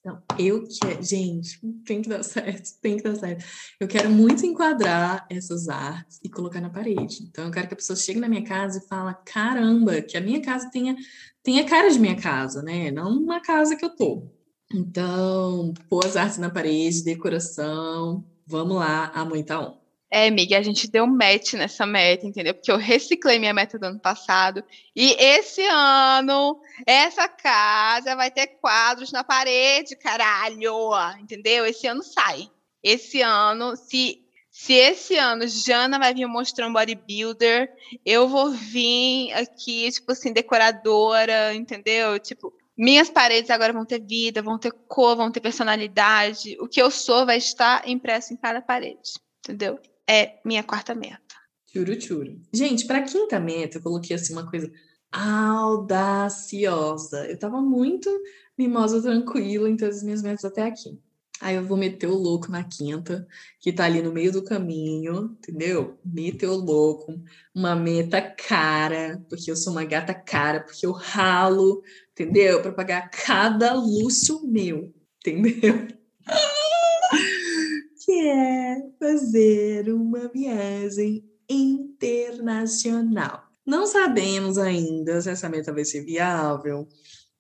Então, 0.00 0.22
eu 0.38 0.64
quero, 0.66 1.02
gente, 1.02 1.60
tem 1.84 2.00
que 2.00 2.08
dar 2.08 2.22
certo, 2.22 2.70
tem 2.80 2.96
que 2.96 3.02
dar 3.02 3.16
certo. 3.16 3.44
Eu 3.78 3.86
quero 3.86 4.08
muito 4.08 4.46
enquadrar 4.46 5.26
essas 5.28 5.68
artes 5.68 6.18
e 6.24 6.30
colocar 6.30 6.60
na 6.60 6.70
parede. 6.70 7.22
Então, 7.22 7.44
eu 7.44 7.50
quero 7.50 7.68
que 7.68 7.74
a 7.74 7.76
pessoa 7.76 7.96
chegue 7.96 8.18
na 8.18 8.28
minha 8.28 8.42
casa 8.42 8.78
e 8.78 8.88
fala, 8.88 9.12
caramba, 9.12 10.00
que 10.00 10.16
a 10.16 10.20
minha 10.20 10.40
casa 10.40 10.70
tenha, 10.70 10.96
tenha 11.42 11.64
cara 11.66 11.90
de 11.90 11.98
minha 11.98 12.16
casa, 12.16 12.62
né? 12.62 12.90
Não 12.90 13.10
uma 13.10 13.40
casa 13.40 13.76
que 13.76 13.84
eu 13.84 13.94
tô. 13.94 14.26
Então, 14.72 15.74
pôr 15.88 16.06
as 16.06 16.16
artes 16.16 16.38
na 16.38 16.48
parede, 16.48 17.04
decoração, 17.04 18.24
vamos 18.46 18.76
lá, 18.76 19.10
a 19.14 19.24
mãe 19.24 19.44
tá 19.44 19.60
on. 19.60 19.79
É, 20.12 20.26
amiga, 20.26 20.58
a 20.58 20.62
gente 20.62 20.90
deu 20.90 21.06
match 21.06 21.52
nessa 21.52 21.86
meta, 21.86 22.26
entendeu? 22.26 22.52
Porque 22.52 22.72
eu 22.72 22.76
reciclei 22.76 23.38
minha 23.38 23.54
meta 23.54 23.78
do 23.78 23.86
ano 23.86 24.00
passado. 24.00 24.64
E 24.94 25.12
esse 25.12 25.62
ano, 25.62 26.60
essa 26.84 27.28
casa 27.28 28.16
vai 28.16 28.28
ter 28.28 28.48
quadros 28.60 29.12
na 29.12 29.22
parede, 29.22 29.94
caralho! 29.94 30.90
Entendeu? 31.20 31.64
Esse 31.64 31.86
ano 31.86 32.02
sai. 32.02 32.50
Esse 32.82 33.22
ano, 33.22 33.76
se, 33.76 34.20
se 34.50 34.72
esse 34.72 35.16
ano 35.16 35.46
Jana 35.46 35.96
vai 35.96 36.12
vir 36.12 36.26
mostrar 36.26 36.66
um 36.66 36.72
bodybuilder, 36.72 37.72
eu 38.04 38.28
vou 38.28 38.50
vir 38.50 39.32
aqui, 39.34 39.92
tipo 39.92 40.10
assim, 40.10 40.32
decoradora, 40.32 41.54
entendeu? 41.54 42.18
Tipo, 42.18 42.52
minhas 42.76 43.08
paredes 43.08 43.50
agora 43.50 43.72
vão 43.72 43.84
ter 43.84 44.00
vida, 44.00 44.42
vão 44.42 44.58
ter 44.58 44.72
cor, 44.88 45.14
vão 45.14 45.30
ter 45.30 45.40
personalidade. 45.40 46.56
O 46.60 46.66
que 46.66 46.82
eu 46.82 46.90
sou 46.90 47.24
vai 47.24 47.36
estar 47.36 47.86
impresso 47.88 48.32
em 48.32 48.36
cada 48.36 48.60
parede, 48.60 49.12
entendeu? 49.38 49.78
É 50.10 50.40
minha 50.44 50.64
quarta 50.64 50.94
meta. 50.94 51.36
Churu, 51.72 52.00
churu. 52.00 52.40
Gente, 52.52 52.84
para 52.84 53.02
quinta 53.02 53.38
meta, 53.38 53.78
eu 53.78 53.82
coloquei 53.82 54.16
assim 54.16 54.32
uma 54.32 54.50
coisa 54.50 54.68
audaciosa. 55.12 57.26
Eu 57.26 57.38
tava 57.38 57.60
muito 57.60 58.10
mimosa, 58.58 59.00
tranquila 59.00 59.70
em 59.70 59.76
todas 59.76 59.98
as 59.98 60.02
minhas 60.02 60.22
metas 60.22 60.44
até 60.44 60.64
aqui. 60.64 60.98
Aí 61.40 61.54
eu 61.54 61.64
vou 61.64 61.78
meter 61.78 62.08
o 62.08 62.14
louco 62.14 62.50
na 62.50 62.64
quinta, 62.64 63.26
que 63.60 63.72
tá 63.72 63.84
ali 63.84 64.02
no 64.02 64.12
meio 64.12 64.32
do 64.32 64.44
caminho, 64.44 65.36
entendeu? 65.38 65.98
Meter 66.04 66.48
o 66.48 66.56
louco, 66.56 67.14
uma 67.54 67.74
meta 67.74 68.20
cara, 68.20 69.24
porque 69.28 69.50
eu 69.50 69.56
sou 69.56 69.72
uma 69.72 69.84
gata 69.84 70.12
cara, 70.12 70.60
porque 70.60 70.84
eu 70.84 70.92
ralo, 70.92 71.82
entendeu? 72.12 72.60
Para 72.60 72.72
pagar 72.72 73.10
cada 73.10 73.72
luxo 73.72 74.46
meu, 74.46 74.92
entendeu? 75.18 75.88
É 78.28 78.90
fazer 78.98 79.92
uma 79.92 80.28
viagem 80.28 81.24
internacional. 81.48 83.44
Não 83.66 83.86
sabemos 83.86 84.58
ainda 84.58 85.20
se 85.20 85.30
essa 85.30 85.48
meta 85.48 85.72
vai 85.72 85.84
ser 85.84 86.04
viável, 86.04 86.88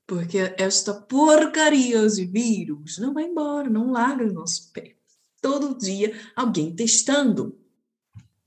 porque 0.06 0.54
esta 0.58 0.92
porcaria 0.92 2.06
de 2.08 2.24
vírus 2.24 2.98
não 2.98 3.14
vai 3.14 3.24
embora, 3.24 3.70
não 3.70 3.92
larga 3.92 4.24
o 4.24 4.32
nosso 4.32 4.72
pé. 4.72 4.96
Todo 5.40 5.78
dia 5.78 6.12
alguém 6.34 6.74
testando. 6.74 7.58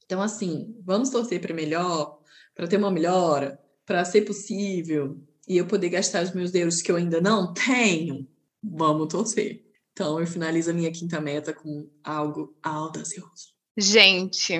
Então, 0.05 0.21
assim, 0.21 0.75
vamos 0.83 1.09
torcer 1.09 1.41
para 1.41 1.53
melhor, 1.53 2.19
para 2.53 2.67
ter 2.67 2.77
uma 2.77 2.91
melhora, 2.91 3.59
para 3.85 4.05
ser 4.05 4.21
possível 4.23 5.17
e 5.47 5.57
eu 5.57 5.65
poder 5.65 5.89
gastar 5.89 6.23
os 6.23 6.33
meus 6.33 6.53
euros 6.53 6.81
que 6.81 6.91
eu 6.91 6.95
ainda 6.95 7.19
não 7.19 7.53
tenho. 7.53 8.27
Vamos 8.61 9.07
torcer. 9.07 9.62
Então, 9.93 10.19
eu 10.19 10.25
finalizo 10.25 10.71
a 10.71 10.73
minha 10.73 10.91
quinta 10.91 11.21
meta 11.21 11.53
com 11.53 11.87
algo 12.03 12.57
audacioso. 12.63 13.53
Gente, 13.77 14.53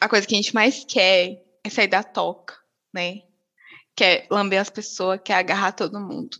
a 0.00 0.08
coisa 0.08 0.26
que 0.26 0.34
a 0.34 0.36
gente 0.36 0.52
mais 0.52 0.84
quer 0.84 1.44
é 1.62 1.70
sair 1.70 1.86
da 1.86 2.02
toca, 2.02 2.56
né? 2.92 3.22
Quer 3.94 4.26
lamber 4.28 4.60
as 4.60 4.70
pessoas, 4.70 5.20
quer 5.24 5.34
agarrar 5.34 5.72
todo 5.72 6.00
mundo. 6.00 6.36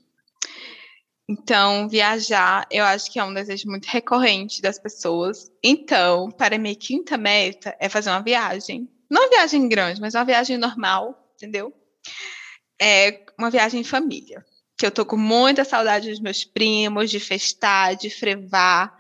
Então, 1.29 1.89
viajar, 1.89 2.67
eu 2.73 2.85
acho 2.85 3.11
que 3.11 3.21
é 3.21 3.25
um 3.25 3.33
desejo 3.33 3.69
muito 3.69 3.87
recorrente 3.87 4.61
das 4.61 4.81
pessoas. 4.81 5.51
Então, 5.63 6.29
para 6.29 6.59
minha 6.59 6.75
quinta 6.75 7.17
meta 7.17 7.77
é 7.79 7.89
fazer 7.89 8.11
uma 8.11 8.21
viagem. 8.21 8.91
Não 9.09 9.23
uma 9.23 9.31
viagem 9.31 9.69
grande, 9.69 10.01
mas 10.01 10.15
uma 10.15 10.25
viagem 10.25 10.59
normal, 10.59 11.33
entendeu? 11.37 11.73
É 12.83 13.25
uma 13.39 13.49
viagem 13.49 13.81
em 13.81 13.85
família 13.85 14.45
que 14.77 14.85
eu 14.85 14.91
tô 14.91 15.07
com 15.07 15.17
muita 15.17 15.65
saudade 15.65 16.11
dos 16.11 16.21
meus 16.21 16.45
primos, 16.45 17.11
de 17.11 17.21
festar, 17.21 17.97
de 17.97 18.11
frevar, 18.11 18.95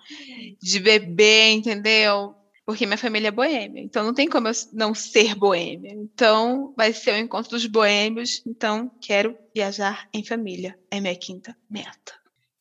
de 0.60 0.78
beber, 0.78 1.52
entendeu? 1.52 2.34
Porque 2.64 2.86
minha 2.86 2.96
família 2.96 3.28
é 3.28 3.32
boêmia, 3.32 3.82
então 3.82 4.04
não 4.04 4.14
tem 4.14 4.26
como 4.26 4.48
eu 4.48 4.52
não 4.72 4.94
ser 4.94 5.34
boêmia. 5.34 5.92
Então 5.92 6.72
vai 6.76 6.92
ser 6.92 7.12
o 7.12 7.18
encontro 7.18 7.50
dos 7.50 7.66
boêmios, 7.66 8.42
então 8.46 8.90
quero 9.00 9.36
viajar 9.54 10.08
em 10.14 10.24
família. 10.24 10.78
É 10.90 11.00
minha 11.00 11.16
quinta 11.16 11.54
meta. 11.68 12.14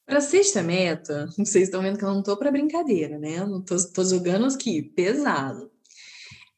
Para 0.05 0.19
sexta 0.19 0.61
meta, 0.61 1.27
vocês 1.37 1.65
estão 1.65 1.81
vendo 1.81 1.97
que 1.97 2.03
eu 2.03 2.13
não 2.13 2.21
tô 2.21 2.35
para 2.35 2.51
brincadeira, 2.51 3.17
né? 3.17 3.37
Eu 3.37 3.47
não 3.47 3.61
tô, 3.61 3.77
tô 3.93 4.03
jogando 4.03 4.45
aqui 4.45 4.81
pesado. 4.81 5.71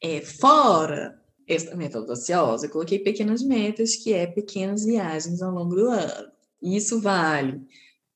É 0.02 0.20
fora 0.20 1.16
essa 1.46 1.76
meta 1.76 1.98
audaciosa, 1.98 2.66
eu 2.66 2.70
coloquei 2.70 2.98
pequenas 2.98 3.42
metas, 3.42 3.94
que 3.94 4.12
é 4.12 4.26
pequenas 4.26 4.84
viagens 4.84 5.40
ao 5.40 5.52
longo 5.52 5.76
do 5.76 5.88
ano. 5.88 6.35
Isso 6.74 7.00
vale 7.00 7.60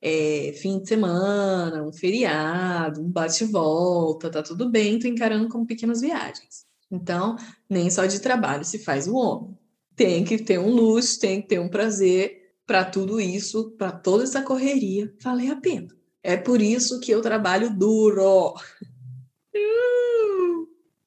é, 0.02 0.52
fim 0.56 0.80
de 0.80 0.88
semana, 0.88 1.82
um 1.82 1.92
feriado, 1.92 3.02
um 3.02 3.10
bate-volta, 3.10 4.30
tá 4.30 4.42
tudo 4.42 4.70
bem, 4.70 4.98
tô 4.98 5.06
encarando 5.06 5.48
como 5.48 5.66
pequenas 5.66 6.00
viagens. 6.00 6.64
Então, 6.90 7.36
nem 7.68 7.90
só 7.90 8.06
de 8.06 8.20
trabalho 8.20 8.64
se 8.64 8.78
faz 8.78 9.06
o 9.06 9.14
homem. 9.14 9.56
Tem 9.94 10.24
que 10.24 10.38
ter 10.38 10.58
um 10.58 10.70
luxo, 10.70 11.20
tem 11.20 11.42
que 11.42 11.48
ter 11.48 11.60
um 11.60 11.68
prazer 11.68 12.54
para 12.66 12.84
tudo 12.84 13.20
isso, 13.20 13.72
para 13.72 13.92
toda 13.92 14.24
essa 14.24 14.42
correria 14.42 15.12
valer 15.22 15.50
a 15.50 15.56
pena. 15.56 15.88
É 16.22 16.36
por 16.36 16.62
isso 16.62 17.00
que 17.00 17.10
eu 17.10 17.20
trabalho 17.20 17.76
duro. 17.76 18.54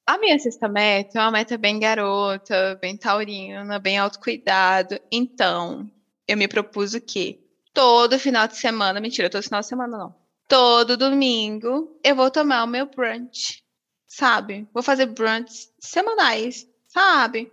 A 0.06 0.18
minha 0.18 0.38
sexta 0.38 0.68
meta 0.68 1.18
é 1.18 1.22
uma 1.22 1.30
meta 1.30 1.56
bem 1.56 1.80
garota, 1.80 2.78
bem 2.80 2.96
taurina, 2.96 3.78
bem 3.78 3.98
autocuidado. 3.98 4.98
Então, 5.10 5.90
eu 6.26 6.36
me 6.36 6.48
propus 6.48 6.94
o 6.94 7.00
quê? 7.00 7.40
Todo 7.72 8.18
final 8.18 8.46
de 8.46 8.56
semana, 8.56 9.00
mentira, 9.00 9.30
todo 9.30 9.42
final 9.42 9.60
de 9.60 9.66
semana 9.66 9.98
não. 9.98 10.14
Todo 10.48 10.96
domingo 10.96 11.98
eu 12.04 12.14
vou 12.14 12.30
tomar 12.30 12.64
o 12.64 12.68
meu 12.68 12.86
brunch, 12.86 13.64
sabe? 14.06 14.68
Vou 14.72 14.82
fazer 14.82 15.06
brunch 15.06 15.68
semanais, 15.80 16.68
sabe? 16.88 17.50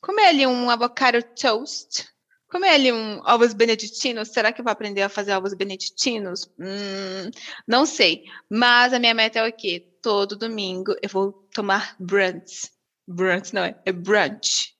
Comer 0.00 0.26
ali 0.26 0.46
um 0.46 0.70
avocado 0.70 1.22
toast, 1.22 2.08
comer 2.50 2.70
ali 2.70 2.92
um 2.92 3.20
ovos 3.26 3.52
beneditinos. 3.52 4.28
Será 4.28 4.52
que 4.52 4.60
eu 4.60 4.64
vou 4.64 4.72
aprender 4.72 5.02
a 5.02 5.08
fazer 5.08 5.32
ovos 5.32 5.54
beneditinos? 5.54 6.50
Hum, 6.58 7.30
não 7.66 7.84
sei. 7.84 8.24
Mas 8.50 8.92
a 8.92 8.98
minha 8.98 9.14
meta 9.14 9.38
é 9.40 9.48
o 9.48 9.52
quê? 9.52 9.88
todo 10.02 10.36
domingo 10.36 10.94
eu 11.02 11.08
vou 11.08 11.32
tomar 11.54 11.96
brunch. 11.98 12.70
Brunch 13.06 13.54
não 13.54 13.62
é, 13.62 13.78
é 13.84 13.92
brunch. 13.92 14.74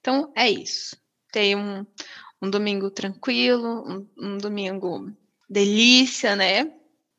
Então 0.00 0.32
é 0.36 0.50
isso. 0.50 0.96
Tem 1.32 1.56
um, 1.56 1.86
um 2.40 2.50
domingo 2.50 2.90
tranquilo, 2.90 3.84
um, 3.86 4.06
um 4.18 4.38
domingo 4.38 5.10
delícia, 5.48 6.36
né? 6.36 6.72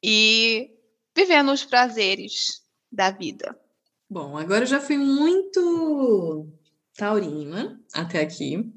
E 0.04 0.72
vivendo 1.16 1.52
os 1.52 1.64
prazeres 1.64 2.62
da 2.92 3.12
vida. 3.12 3.58
Bom, 4.10 4.38
agora 4.38 4.64
eu 4.64 4.68
já 4.68 4.80
fui 4.80 4.98
muito 4.98 6.48
taurina 6.96 7.80
até 7.94 8.22
aqui. 8.22 8.72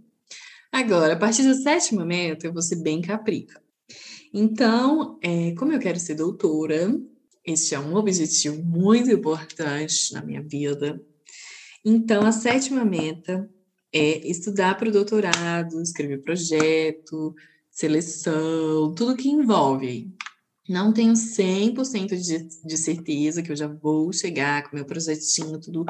Agora, 0.72 1.14
a 1.14 1.18
partir 1.18 1.44
da 1.44 1.54
sétima 1.54 2.04
meta, 2.04 2.46
eu 2.46 2.52
vou 2.52 2.62
ser 2.62 2.82
bem 2.82 3.00
caprica. 3.00 3.60
Então, 4.32 5.18
é, 5.22 5.52
como 5.56 5.72
eu 5.72 5.80
quero 5.80 5.98
ser 5.98 6.14
doutora, 6.14 6.94
este 7.44 7.74
é 7.74 7.78
um 7.78 7.96
objetivo 7.96 8.62
muito 8.62 9.10
importante 9.10 10.12
na 10.12 10.22
minha 10.22 10.42
vida. 10.42 11.00
Então, 11.84 12.24
a 12.24 12.32
sétima 12.32 12.84
meta 12.84 13.50
é 13.92 14.26
estudar 14.28 14.76
para 14.76 14.88
o 14.88 14.92
doutorado, 14.92 15.80
escrever 15.82 16.22
projeto, 16.22 17.34
seleção, 17.70 18.94
tudo 18.94 19.16
que 19.16 19.28
envolve. 19.28 20.14
Não 20.68 20.92
tenho 20.92 21.14
100% 21.14 22.16
de, 22.16 22.64
de 22.64 22.76
certeza 22.76 23.42
que 23.42 23.50
eu 23.50 23.56
já 23.56 23.66
vou 23.66 24.12
chegar 24.12 24.68
com 24.68 24.76
meu 24.76 24.84
projetinho, 24.84 25.60
tudo, 25.60 25.84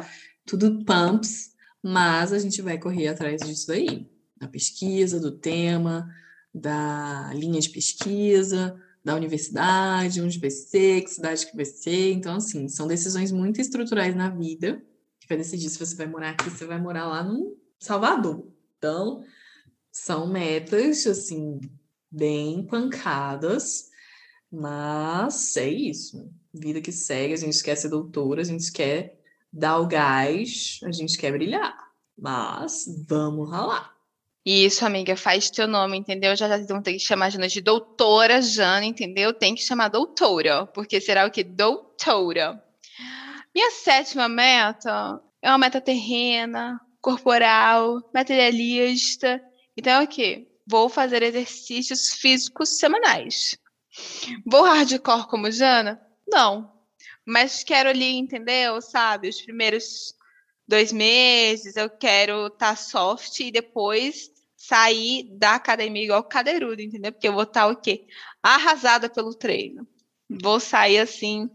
tudo 0.46 0.84
pumps, 0.84 1.52
mas 1.82 2.32
a 2.32 2.38
gente 2.38 2.62
vai 2.62 2.78
correr 2.78 3.08
atrás 3.08 3.42
disso 3.42 3.70
aí, 3.72 4.08
da 4.36 4.48
pesquisa, 4.48 5.20
do 5.20 5.32
tema, 5.32 6.08
da 6.54 7.30
linha 7.34 7.60
de 7.60 7.68
pesquisa, 7.68 8.74
da 9.04 9.14
universidade, 9.14 10.20
onde 10.20 10.38
vai 10.38 10.50
ser, 10.50 11.02
que 11.02 11.10
cidade 11.10 11.46
que 11.46 11.56
vai 11.56 11.64
ser. 11.64 12.12
Então, 12.12 12.36
assim, 12.36 12.68
são 12.68 12.86
decisões 12.86 13.30
muito 13.32 13.60
estruturais 13.60 14.14
na 14.14 14.30
vida 14.30 14.82
que 15.20 15.28
vai 15.28 15.36
decidir 15.36 15.68
se 15.68 15.78
você 15.78 15.94
vai 15.94 16.06
morar 16.06 16.30
aqui, 16.30 16.44
se 16.50 16.58
você 16.58 16.66
vai 16.66 16.80
morar 16.80 17.06
lá 17.06 17.22
no 17.22 17.56
Salvador. 17.80 18.46
Então, 18.76 19.24
são 19.90 20.26
metas, 20.26 21.06
assim, 21.06 21.60
bem 22.10 22.64
pancadas, 22.66 23.90
mas 24.52 25.56
é 25.56 25.68
isso. 25.68 26.30
Vida 26.52 26.80
que 26.80 26.92
segue, 26.92 27.34
a 27.34 27.36
gente 27.36 27.62
quer 27.62 27.76
ser 27.76 27.88
doutora, 27.88 28.42
a 28.42 28.44
gente 28.44 28.70
quer 28.70 29.18
dar 29.52 29.78
o 29.78 29.86
gás, 29.86 30.78
a 30.84 30.92
gente 30.92 31.16
quer 31.16 31.32
brilhar. 31.32 31.76
Mas 32.16 32.84
vamos 33.08 33.50
ralar. 33.50 33.94
Isso, 34.44 34.84
amiga, 34.84 35.16
faz 35.16 35.50
teu 35.50 35.66
nome, 35.68 35.98
entendeu? 35.98 36.34
Já, 36.34 36.48
já 36.48 36.66
vão 36.66 36.82
ter 36.82 36.92
que 36.92 36.98
chamar 36.98 37.26
a 37.26 37.30
Jana 37.30 37.48
de 37.48 37.60
doutora 37.60 38.40
Jana, 38.40 38.84
entendeu? 38.84 39.32
Tem 39.32 39.54
que 39.54 39.62
chamar 39.62 39.88
doutora, 39.88 40.66
porque 40.66 41.00
será 41.00 41.26
o 41.26 41.30
que? 41.30 41.44
Doutora. 41.44 42.62
Minha 43.54 43.70
sétima 43.70 44.28
meta 44.28 45.20
é 45.42 45.50
uma 45.50 45.58
meta 45.58 45.80
terrena, 45.80 46.80
corporal, 47.00 48.02
materialista. 48.12 49.42
Então 49.76 50.00
é 50.00 50.04
o 50.04 50.08
quê? 50.08 50.48
Vou 50.66 50.88
fazer 50.88 51.22
exercícios 51.22 52.14
físicos 52.14 52.78
semanais. 52.78 53.58
Vou 54.46 54.62
hardcore 54.62 55.26
como 55.26 55.50
Jana? 55.50 56.00
Não. 56.28 56.72
Mas 57.24 57.64
quero 57.64 57.88
ali, 57.88 58.16
entendeu? 58.16 58.80
Sabe? 58.80 59.28
Os 59.28 59.40
primeiros 59.40 60.14
dois 60.66 60.92
meses, 60.92 61.76
eu 61.76 61.90
quero 61.90 62.46
estar 62.46 62.70
tá 62.70 62.76
soft 62.76 63.40
e 63.40 63.50
depois 63.50 64.30
sair 64.56 65.26
da 65.32 65.54
academia 65.54 66.04
igual 66.04 66.22
cadeirudo, 66.22 66.80
entendeu? 66.82 67.12
Porque 67.12 67.26
eu 67.26 67.32
vou 67.32 67.42
estar 67.42 67.62
tá, 67.62 67.66
o 67.66 67.76
quê? 67.76 68.06
Arrasada 68.42 69.08
pelo 69.08 69.34
treino. 69.34 69.88
Vou 70.28 70.60
sair 70.60 70.98
assim, 70.98 71.50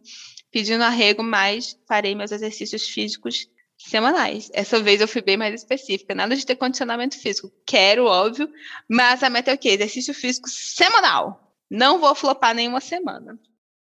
pedindo 0.51 0.83
arrego, 0.83 1.23
mas 1.23 1.79
farei 1.87 2.13
meus 2.15 2.31
exercícios 2.31 2.89
físicos 2.89 3.47
semanais. 3.89 4.49
Essa 4.53 4.81
vez 4.81 5.01
eu 5.01 5.07
fui 5.07 5.21
bem 5.21 5.37
mais 5.37 5.53
específica, 5.53 6.15
nada 6.15 6.35
de 6.35 6.45
ter 6.45 6.55
condicionamento 6.55 7.17
físico. 7.19 7.51
Quero, 7.65 8.05
óbvio, 8.05 8.49
mas 8.89 9.23
a 9.23 9.29
meta 9.29 9.51
é 9.51 9.53
o 9.53 9.57
quê? 9.57 9.69
Exercício 9.69 10.13
físico 10.13 10.49
semanal. 10.49 11.53
Não 11.69 11.99
vou 11.99 12.13
flopar 12.15 12.53
nenhuma 12.53 12.81
semana. 12.81 13.39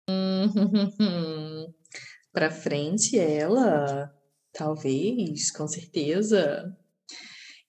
Para 2.32 2.50
frente, 2.50 3.18
ela 3.18 4.12
Talvez, 4.54 5.50
com 5.50 5.66
certeza. 5.66 6.72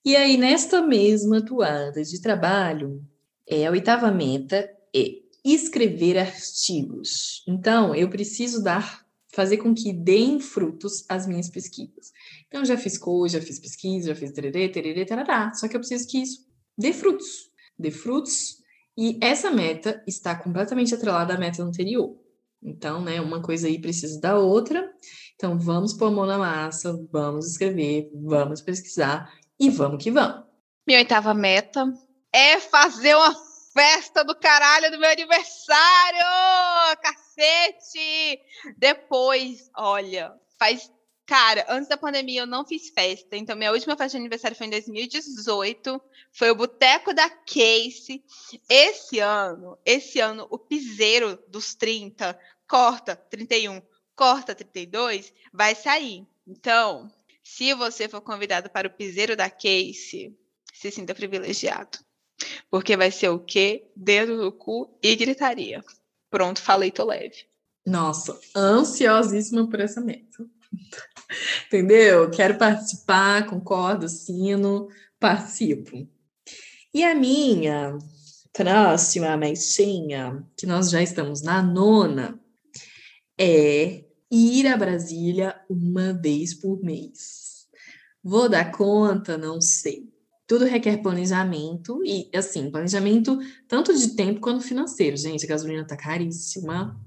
E 0.05 0.15
aí, 0.15 0.37
nesta 0.37 0.83
mesma 0.83 1.43
toada 1.43 2.03
de 2.03 2.21
trabalho, 2.21 3.03
é, 3.49 3.65
a 3.65 3.71
oitava 3.71 4.11
meta 4.11 4.69
é 4.95 5.15
escrever 5.43 6.19
artigos. 6.19 7.43
Então, 7.47 7.95
eu 7.95 8.07
preciso 8.07 8.63
dar, 8.63 9.03
fazer 9.33 9.57
com 9.57 9.73
que 9.73 9.91
deem 9.91 10.39
frutos 10.39 11.03
as 11.09 11.25
minhas 11.25 11.49
pesquisas. 11.49 12.13
Então, 12.55 12.63
já 12.63 12.77
fiz 12.77 12.97
coisa, 12.97 13.37
já 13.37 13.45
fiz 13.45 13.59
pesquisa, 13.59 14.07
já 14.07 14.15
fiz 14.15 14.31
tererê, 14.31 14.69
tererê, 14.69 15.03
tarará. 15.03 15.53
Só 15.53 15.67
que 15.67 15.75
eu 15.75 15.79
preciso 15.81 16.07
que 16.07 16.21
isso 16.21 16.47
dê 16.77 16.93
frutos. 16.93 17.51
Dê 17.77 17.91
frutos. 17.91 18.63
E 18.97 19.19
essa 19.21 19.51
meta 19.51 20.01
está 20.07 20.33
completamente 20.33 20.95
atrelada 20.95 21.33
à 21.33 21.37
meta 21.37 21.61
anterior. 21.61 22.17
Então, 22.63 23.01
né, 23.01 23.19
uma 23.19 23.41
coisa 23.41 23.67
aí 23.67 23.77
precisa 23.77 24.21
da 24.21 24.39
outra. 24.39 24.89
Então, 25.35 25.59
vamos 25.59 25.91
pôr 25.91 26.05
a 26.05 26.11
mão 26.11 26.25
na 26.25 26.37
massa, 26.37 26.97
vamos 27.11 27.45
escrever, 27.45 28.09
vamos 28.13 28.61
pesquisar 28.61 29.29
e 29.59 29.69
vamos 29.69 30.01
que 30.01 30.09
vamos. 30.09 30.45
Minha 30.87 30.99
oitava 30.99 31.33
meta 31.33 31.93
é 32.31 32.57
fazer 32.57 33.15
uma 33.15 33.35
festa 33.73 34.23
do 34.23 34.33
caralho 34.33 34.89
do 34.91 34.97
meu 34.97 35.09
aniversário! 35.09 36.25
Cacete! 37.03 38.39
Depois, 38.77 39.69
olha, 39.75 40.31
faz. 40.57 40.94
Cara, 41.25 41.65
antes 41.69 41.89
da 41.89 41.97
pandemia 41.97 42.41
eu 42.41 42.47
não 42.47 42.63
fiz 42.63 42.89
festa, 42.89 43.35
então 43.35 43.55
minha 43.55 43.71
última 43.71 43.97
festa 43.97 44.11
de 44.11 44.21
aniversário 44.21 44.55
foi 44.55 44.67
em 44.67 44.69
2018, 44.69 45.99
foi 46.31 46.51
o 46.51 46.55
Boteco 46.55 47.13
da 47.15 47.27
Case. 47.29 48.23
Esse 48.69 49.19
ano, 49.19 49.75
esse 49.83 50.19
ano, 50.19 50.45
o 50.51 50.59
piseiro 50.59 51.39
dos 51.47 51.73
30 51.73 52.37
corta 52.67 53.15
31 53.15 53.81
corta 54.15 54.55
32, 54.55 55.33
vai 55.51 55.75
sair. 55.75 56.25
Então, 56.47 57.11
se 57.43 57.73
você 57.73 58.07
for 58.07 58.21
convidado 58.21 58.69
para 58.69 58.87
o 58.87 58.91
piseiro 58.91 59.35
da 59.35 59.49
Case, 59.49 60.33
se 60.73 60.91
sinta 60.91 61.13
privilegiado. 61.13 61.99
Porque 62.69 62.95
vai 62.97 63.11
ser 63.11 63.29
o 63.29 63.39
quê? 63.39 63.87
Dedo 63.95 64.37
no 64.37 64.51
cu 64.51 64.97
e 65.01 65.15
gritaria. 65.15 65.83
Pronto, 66.29 66.61
falei, 66.61 66.91
tô 66.91 67.05
leve. 67.05 67.45
Nossa, 67.85 68.39
ansiosíssima 68.55 69.69
por 69.69 69.79
essa 69.79 70.01
meta. 70.01 70.45
Entendeu? 71.67 72.29
Quero 72.29 72.57
participar, 72.57 73.45
concordo, 73.45 74.07
sino, 74.07 74.87
participo. 75.19 76.07
E 76.93 77.03
a 77.03 77.13
minha 77.13 77.97
próxima 78.53 79.35
metinha, 79.35 80.43
que 80.57 80.65
nós 80.65 80.89
já 80.89 81.01
estamos 81.01 81.41
na 81.41 81.61
nona, 81.61 82.39
é 83.37 84.05
ir 84.31 84.67
a 84.67 84.77
Brasília 84.77 85.55
uma 85.69 86.13
vez 86.13 86.53
por 86.53 86.81
mês. 86.81 87.67
Vou 88.23 88.47
dar 88.47 88.71
conta? 88.71 89.37
Não 89.37 89.59
sei. 89.59 90.09
Tudo 90.47 90.65
requer 90.65 91.01
planejamento 91.01 92.01
e, 92.05 92.29
assim, 92.35 92.69
planejamento 92.69 93.37
tanto 93.67 93.97
de 93.97 94.15
tempo 94.15 94.39
quanto 94.39 94.63
financeiro. 94.63 95.17
Gente, 95.17 95.45
a 95.45 95.49
gasolina 95.49 95.85
tá 95.85 95.97
caríssima 95.97 96.99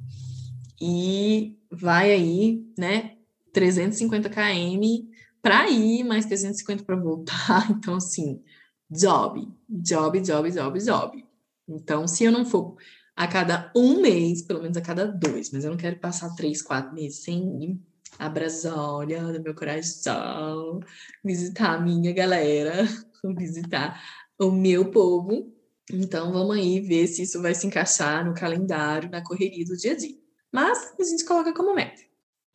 e 0.80 1.56
vai 1.70 2.12
aí, 2.12 2.64
né, 2.76 3.17
350 3.58 4.30
km 4.30 5.08
para 5.42 5.68
ir, 5.68 6.04
mais 6.04 6.26
350 6.26 6.84
para 6.84 6.96
voltar. 6.96 7.68
Então, 7.74 7.96
assim, 7.96 8.40
job, 8.88 9.48
job, 9.68 10.20
job, 10.20 10.50
job, 10.50 10.78
job. 10.78 11.24
Então, 11.68 12.06
se 12.06 12.24
eu 12.24 12.30
não 12.30 12.46
for 12.46 12.76
a 13.16 13.26
cada 13.26 13.72
um 13.74 14.00
mês, 14.00 14.42
pelo 14.42 14.62
menos 14.62 14.76
a 14.76 14.80
cada 14.80 15.04
dois, 15.06 15.50
mas 15.50 15.64
eu 15.64 15.70
não 15.70 15.76
quero 15.76 15.98
passar 15.98 16.34
três, 16.36 16.62
quatro 16.62 16.94
meses 16.94 17.24
sem 17.24 17.64
ir 17.64 17.80
a 18.16 18.28
do 18.28 19.42
meu 19.42 19.54
coração, 19.54 20.80
visitar 21.24 21.74
a 21.74 21.80
minha 21.80 22.12
galera, 22.12 22.86
visitar 23.36 24.00
o 24.38 24.52
meu 24.52 24.90
povo. 24.90 25.52
Então, 25.92 26.32
vamos 26.32 26.56
aí 26.56 26.80
ver 26.80 27.08
se 27.08 27.22
isso 27.22 27.42
vai 27.42 27.54
se 27.54 27.66
encaixar 27.66 28.24
no 28.24 28.34
calendário, 28.34 29.10
na 29.10 29.22
correria 29.22 29.64
do 29.64 29.76
dia 29.76 29.92
a 29.92 29.96
dia. 29.96 30.16
Mas 30.52 30.94
a 30.98 31.04
gente 31.04 31.24
coloca 31.24 31.52
como 31.52 31.74
meta. 31.74 32.07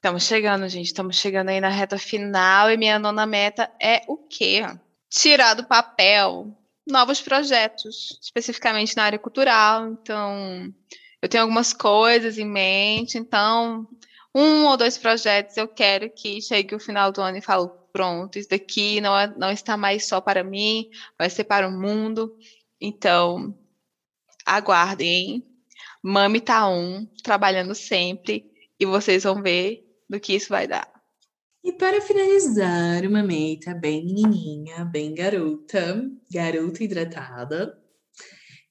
Estamos 0.04 0.24
chegando, 0.24 0.68
gente. 0.68 0.88
Estamos 0.88 1.16
chegando 1.16 1.48
aí 1.48 1.62
na 1.62 1.70
reta 1.70 1.98
final 1.98 2.70
e 2.70 2.76
minha 2.76 3.00
nona 3.00 3.26
meta 3.26 3.72
é 3.82 4.02
o 4.06 4.18
quê? 4.18 4.62
Tirar 5.10 5.54
do 5.54 5.64
papel 5.64 6.54
novos 6.86 7.22
projetos, 7.22 8.20
especificamente 8.22 8.98
na 8.98 9.06
área 9.06 9.18
cultural. 9.18 9.88
Então, 9.88 10.70
eu 11.22 11.30
tenho 11.30 11.44
algumas 11.44 11.72
coisas 11.72 12.38
em 12.38 12.44
mente. 12.44 13.18
Então, 13.18 13.88
um 14.36 14.66
ou 14.66 14.76
dois 14.76 14.98
projetos 14.98 15.56
eu 15.56 15.70
quero 15.70 16.10
que 16.10 16.42
chegue 16.42 16.76
o 16.76 16.82
final 16.82 17.10
do 17.10 17.22
ano 17.22 17.38
e 17.38 17.42
falo, 17.42 17.70
pronto, 17.94 18.38
isso 18.38 18.50
daqui 18.50 19.00
não, 19.00 19.18
é, 19.18 19.34
não 19.38 19.52
está 19.52 19.78
mais 19.78 20.06
só 20.06 20.20
para 20.20 20.44
mim, 20.44 20.90
vai 21.18 21.30
ser 21.30 21.46
para 21.46 21.66
o 21.66 21.72
mundo. 21.72 22.38
Então, 22.82 23.58
aguardem. 24.46 25.48
Mami 26.04 26.42
tá 26.42 26.68
um, 26.68 27.06
trabalhando 27.24 27.74
sempre, 27.74 28.52
e 28.78 28.86
vocês 28.86 29.24
vão 29.24 29.42
ver 29.42 29.83
do 30.14 30.20
que 30.20 30.36
isso 30.36 30.50
vai 30.50 30.68
dar. 30.68 30.88
E 31.64 31.72
para 31.74 32.02
finalizar, 32.02 33.04
uma 33.06 33.24
meta 33.24 33.74
bem 33.74 34.06
menininha, 34.06 34.86
bem 34.86 35.16
garota, 35.16 36.08
garota 36.32 36.84
hidratada, 36.84 37.82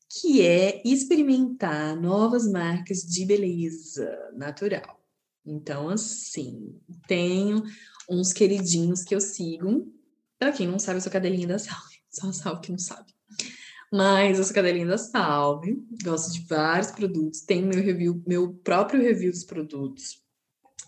que 0.09 0.43
é 0.43 0.81
experimentar 0.85 2.01
novas 2.01 2.47
marcas 2.47 2.99
de 2.99 3.25
beleza 3.25 4.09
natural. 4.37 5.03
Então, 5.45 5.89
assim, 5.89 6.79
tenho 7.09 7.65
uns 8.09 8.33
queridinhos 8.33 9.03
que 9.03 9.15
eu 9.15 9.21
sigo. 9.21 9.93
Para 10.39 10.53
quem 10.53 10.69
não 10.69 10.79
sabe, 10.79 10.99
eu 10.99 11.03
sou 11.03 11.11
cadelinha 11.11 11.49
da 11.49 11.59
Salve. 11.59 11.97
Só 12.13 12.29
a 12.29 12.33
Salve 12.33 12.61
que 12.61 12.71
não 12.71 12.79
sabe. 12.79 13.13
Mas 13.91 14.39
eu 14.39 14.45
sou 14.45 14.55
cadelinha 14.55 14.87
da 14.87 14.99
Salve. 14.99 15.83
Gosto 16.05 16.35
de 16.35 16.47
vários 16.47 16.93
produtos. 16.93 17.41
Tenho 17.41 17.67
meu 17.67 17.83
review, 17.83 18.23
meu 18.27 18.53
próprio 18.53 19.01
review 19.01 19.33
dos 19.33 19.45
produtos. 19.45 20.22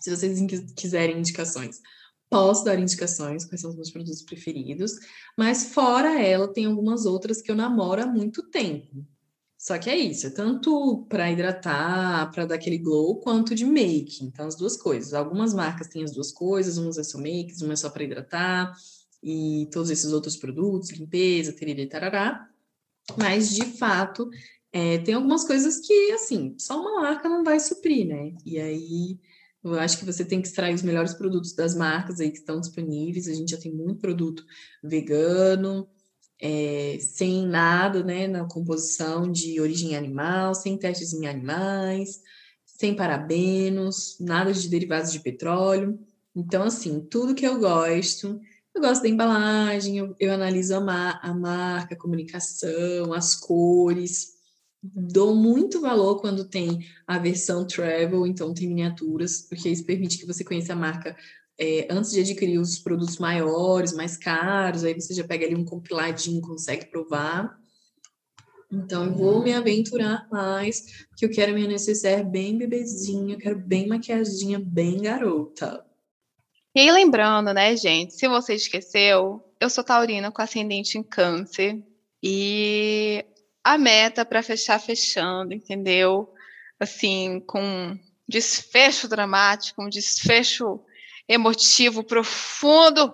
Se 0.05 0.15
vocês 0.15 0.39
quiserem 0.75 1.17
indicações, 1.17 1.81
posso 2.29 2.63
dar 2.63 2.77
indicações, 2.79 3.43
quais 3.43 3.59
são 3.59 3.71
os 3.71 3.75
meus 3.75 3.89
produtos 3.89 4.21
preferidos. 4.21 4.91
Mas 5.35 5.73
fora 5.73 6.21
ela, 6.21 6.47
tem 6.47 6.65
algumas 6.65 7.07
outras 7.07 7.41
que 7.41 7.49
eu 7.49 7.55
namoro 7.55 8.03
há 8.03 8.05
muito 8.05 8.43
tempo. 8.51 9.03
Só 9.57 9.79
que 9.79 9.89
é 9.89 9.97
isso, 9.97 10.27
é 10.27 10.29
tanto 10.29 11.07
para 11.09 11.31
hidratar, 11.31 12.31
para 12.31 12.45
dar 12.45 12.53
aquele 12.53 12.77
glow, 12.77 13.19
quanto 13.19 13.55
de 13.55 13.65
make. 13.65 14.23
Então, 14.23 14.45
as 14.45 14.55
duas 14.55 14.77
coisas. 14.77 15.11
Algumas 15.11 15.55
marcas 15.55 15.87
têm 15.87 16.03
as 16.03 16.11
duas 16.11 16.31
coisas, 16.31 16.77
umas 16.77 16.99
é 16.99 17.03
só 17.03 17.17
make, 17.17 17.55
uma 17.63 17.73
é 17.73 17.75
só 17.75 17.89
para 17.89 18.03
hidratar, 18.03 18.77
e 19.23 19.67
todos 19.71 19.89
esses 19.89 20.13
outros 20.13 20.37
produtos, 20.37 20.91
limpeza, 20.91 21.51
tererê, 21.51 21.87
tarará. 21.87 22.47
Mas, 23.17 23.49
de 23.49 23.65
fato, 23.75 24.29
é, 24.71 24.99
tem 24.99 25.15
algumas 25.15 25.43
coisas 25.45 25.79
que, 25.79 26.11
assim, 26.11 26.53
só 26.59 26.79
uma 26.79 27.01
marca 27.01 27.27
não 27.27 27.43
vai 27.43 27.59
suprir, 27.59 28.05
né? 28.05 28.35
E 28.45 28.59
aí, 28.59 29.17
eu 29.73 29.79
acho 29.79 29.97
que 29.97 30.05
você 30.05 30.23
tem 30.23 30.41
que 30.41 30.47
extrair 30.47 30.75
os 30.75 30.83
melhores 30.83 31.13
produtos 31.13 31.53
das 31.53 31.75
marcas 31.75 32.19
aí 32.19 32.29
que 32.29 32.37
estão 32.37 32.59
disponíveis. 32.59 33.27
A 33.27 33.33
gente 33.33 33.51
já 33.51 33.57
tem 33.57 33.73
muito 33.73 33.99
produto 33.99 34.45
vegano, 34.83 35.87
é, 36.39 36.97
sem 36.99 37.47
nada 37.47 38.03
né, 38.03 38.27
na 38.27 38.45
composição 38.45 39.31
de 39.31 39.59
origem 39.59 39.95
animal, 39.95 40.53
sem 40.53 40.77
testes 40.77 41.13
em 41.13 41.25
animais, 41.25 42.21
sem 42.65 42.95
parabenos, 42.95 44.17
nada 44.19 44.53
de 44.53 44.67
derivados 44.67 45.11
de 45.11 45.19
petróleo. 45.19 45.97
Então, 46.35 46.63
assim, 46.63 46.99
tudo 46.99 47.33
que 47.33 47.47
eu 47.47 47.57
gosto, 47.59 48.39
eu 48.73 48.81
gosto 48.81 49.03
da 49.03 49.09
embalagem, 49.09 49.97
eu, 49.97 50.15
eu 50.19 50.33
analiso 50.33 50.75
a, 50.75 50.81
ma 50.81 51.11
a 51.23 51.33
marca, 51.33 51.95
a 51.95 51.97
comunicação, 51.97 53.13
as 53.13 53.33
cores. 53.33 54.34
Dou 54.93 55.35
muito 55.35 55.81
valor 55.81 56.19
quando 56.19 56.45
tem 56.45 56.85
a 57.07 57.17
versão 57.17 57.65
travel, 57.65 58.27
então 58.27 58.53
tem 58.53 58.67
miniaturas, 58.67 59.41
porque 59.41 59.69
isso 59.69 59.85
permite 59.85 60.17
que 60.17 60.25
você 60.25 60.43
conheça 60.43 60.73
a 60.73 60.75
marca 60.75 61.15
é, 61.57 61.87
antes 61.89 62.11
de 62.11 62.19
adquirir 62.19 62.59
os 62.59 62.79
produtos 62.79 63.17
maiores, 63.17 63.93
mais 63.93 64.17
caros, 64.17 64.83
aí 64.83 64.93
você 64.93 65.13
já 65.13 65.23
pega 65.23 65.45
ali 65.45 65.55
um 65.55 65.65
compiladinho, 65.65 66.41
consegue 66.41 66.85
provar. 66.87 67.57
Então, 68.71 69.05
eu 69.05 69.13
vou 69.13 69.41
me 69.41 69.53
aventurar 69.53 70.27
mais, 70.29 71.05
porque 71.09 71.25
eu 71.25 71.31
quero 71.31 71.53
minha 71.53 71.67
necessaire 71.67 72.23
bem 72.23 72.57
bebezinha, 72.57 73.35
eu 73.35 73.39
quero 73.39 73.57
bem 73.57 73.87
maquiadinha, 73.87 74.59
bem 74.59 75.01
garota. 75.01 75.85
E 76.75 76.91
lembrando, 76.91 77.53
né, 77.53 77.75
gente, 77.77 78.13
se 78.13 78.27
você 78.27 78.55
esqueceu, 78.55 79.41
eu 79.61 79.69
sou 79.69 79.83
taurina 79.83 80.29
com 80.29 80.41
ascendente 80.41 80.97
em 80.97 81.03
câncer, 81.03 81.81
e 82.21 83.23
a 83.65 83.79
meta 83.79 84.23
para 84.23 84.43
fechar 84.43 84.79
fechando, 84.79 85.51
entendeu? 85.51 86.31
Assim, 86.79 87.39
com 87.47 87.97
desfecho 88.29 89.07
dramático, 89.07 89.81
um 89.83 89.89
desfecho 89.89 90.79
emotivo 91.27 92.03
profundo 92.03 93.11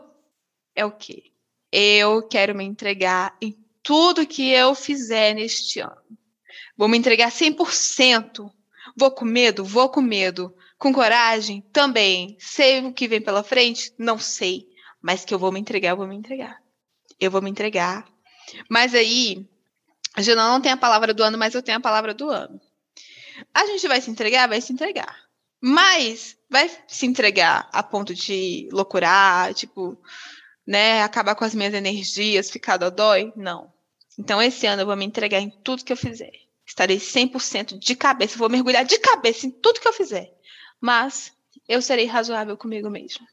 é 0.76 0.84
o 0.84 0.92
quê? 0.92 1.32
Eu 1.72 2.28
quero 2.28 2.54
me 2.54 2.66
entregar 2.66 3.38
em 3.42 3.58
tudo 3.82 4.28
que 4.28 4.50
eu 4.50 4.76
fizer 4.76 5.34
neste 5.36 5.80
ano. 5.80 5.96
Vou 6.76 6.90
me 6.90 6.98
entregar 6.98 7.32
100%. 7.32 8.52
Vou 8.98 9.12
com 9.12 9.24
medo? 9.24 9.64
Vou 9.64 9.88
com 9.88 10.02
medo. 10.02 10.54
Com 10.78 10.92
coragem? 10.92 11.62
Também. 11.72 12.36
Sei 12.40 12.86
o 12.86 12.92
que 12.92 13.08
vem 13.08 13.22
pela 13.22 13.42
frente? 13.42 13.94
Não 13.98 14.20
sei. 14.20 14.68
Mas 15.02 15.24
que 15.24 15.34
eu 15.34 15.40
vou 15.40 15.50
me 15.50 15.62
entregar, 15.62 15.92
eu 15.92 15.98
vou 15.98 16.08
me 16.08 16.16
entregar. 16.16 16.62
Eu 17.18 17.32
vou 17.32 17.42
me 17.42 17.50
entregar. 17.50 18.06
Mas 18.70 18.94
aí, 18.94 19.48
a 20.16 20.22
gente 20.22 20.36
não 20.36 20.62
tem 20.62 20.72
a 20.72 20.78
palavra 20.78 21.14
do 21.14 21.24
ano, 21.24 21.38
mas 21.38 21.54
eu 21.54 21.62
tenho 21.62 21.78
a 21.78 21.82
palavra 21.82 22.14
do 22.14 22.30
ano. 22.30 22.60
A 23.54 23.66
gente 23.66 23.88
vai 23.88 24.02
se 24.02 24.12
entregar? 24.12 24.48
Vai 24.48 24.62
se 24.62 24.74
entregar. 24.74 25.16
Mas 25.60 26.38
vai 26.50 26.70
se 26.88 27.06
entregar 27.06 27.70
a 27.72 27.82
ponto 27.84 28.14
de 28.14 28.68
loucurar, 28.72 29.54
tipo, 29.54 29.98
né, 30.66 31.04
acabar 31.04 31.36
com 31.36 31.46
as 31.46 31.56
minhas 31.56 31.74
energias, 31.74 32.50
ficar 32.50 32.78
dodói? 32.78 33.32
Não. 33.36 33.72
Então, 34.18 34.42
esse 34.42 34.68
ano 34.68 34.82
eu 34.82 34.86
vou 34.86 34.96
me 34.96 35.06
entregar 35.06 35.40
em 35.40 35.50
tudo 35.50 35.84
que 35.84 35.94
eu 35.94 35.98
fizer. 35.98 36.32
Estarei 36.66 36.98
100% 36.98 37.78
de 37.78 37.96
cabeça, 37.96 38.38
vou 38.38 38.50
mergulhar 38.50 38.86
de 38.86 38.98
cabeça 39.00 39.46
em 39.46 39.52
tudo 39.52 39.80
que 39.80 39.88
eu 39.88 39.94
fizer. 39.94 40.34
Mas 40.80 41.32
eu 41.68 41.82
serei 41.82 42.06
razoável 42.06 42.58
comigo 42.58 42.90
mesmo. 42.90 43.26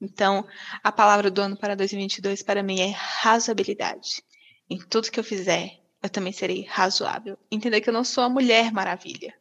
Então, 0.00 0.46
a 0.82 0.92
palavra 0.92 1.30
do 1.30 1.40
ano 1.40 1.56
para 1.56 1.74
2022 1.74 2.42
para 2.42 2.62
mim 2.62 2.80
é 2.80 2.90
razoabilidade. 2.90 4.22
Em 4.68 4.78
tudo 4.78 5.10
que 5.10 5.18
eu 5.18 5.24
fizer, 5.24 5.80
eu 6.04 6.10
também 6.10 6.32
serei 6.32 6.64
razoável. 6.68 7.36
Entender 7.50 7.80
que 7.80 7.88
eu 7.88 7.94
não 7.94 8.04
sou 8.04 8.22
a 8.22 8.28
mulher 8.28 8.72
maravilha, 8.72 9.34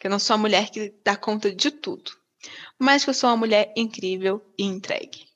que 0.00 0.08
eu 0.08 0.10
não 0.10 0.18
sou 0.18 0.34
a 0.34 0.38
mulher 0.38 0.70
que 0.70 0.92
dá 1.04 1.16
conta 1.16 1.54
de 1.54 1.70
tudo 1.70 2.10
mas 2.78 3.04
que 3.04 3.10
eu 3.10 3.14
sou 3.14 3.30
uma 3.30 3.36
mulher 3.36 3.72
incrível 3.76 4.40
e 4.58 4.64
entregue. 4.64 5.26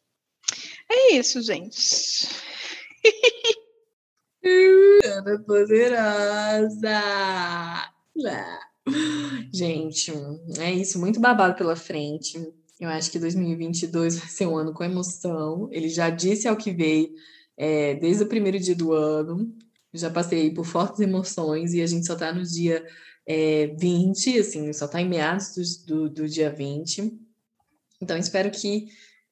É 0.89 1.15
isso, 1.15 1.41
gente. 1.43 2.29
Ana 5.05 5.39
poderosa! 5.47 7.03
Gente, 9.53 10.13
é 10.59 10.73
isso, 10.73 10.99
muito 10.99 11.21
babado 11.21 11.55
pela 11.55 11.77
frente. 11.77 12.39
Eu 12.79 12.89
acho 12.89 13.11
que 13.11 13.19
2022 13.19 14.19
vai 14.19 14.29
ser 14.29 14.47
um 14.47 14.57
ano 14.57 14.73
com 14.73 14.83
emoção. 14.83 15.69
Ele 15.71 15.89
já 15.89 16.09
disse 16.11 16.49
ao 16.49 16.57
que 16.57 16.73
veio 16.73 17.11
é, 17.57 17.95
desde 17.95 18.25
o 18.25 18.29
primeiro 18.29 18.59
dia 18.59 18.75
do 18.75 18.93
ano. 18.93 19.55
Já 19.93 20.11
passei 20.11 20.53
por 20.53 20.65
fortes 20.65 21.01
emoções 21.01 21.75
e 21.75 21.83
a 21.83 21.87
gente 21.87 22.07
só 22.07 22.15
tá 22.15 22.33
no 22.33 22.45
dia 22.45 22.87
é, 23.27 23.69
20, 23.79 24.39
assim, 24.39 24.73
só 24.73 24.87
tá 24.87 25.01
em 25.01 25.09
meados 25.09 25.85
do, 25.85 25.87
do, 25.87 26.11
do 26.11 26.29
dia 26.29 26.51
20. 26.51 27.19
Então, 28.01 28.17
espero 28.17 28.51
que 28.51 28.89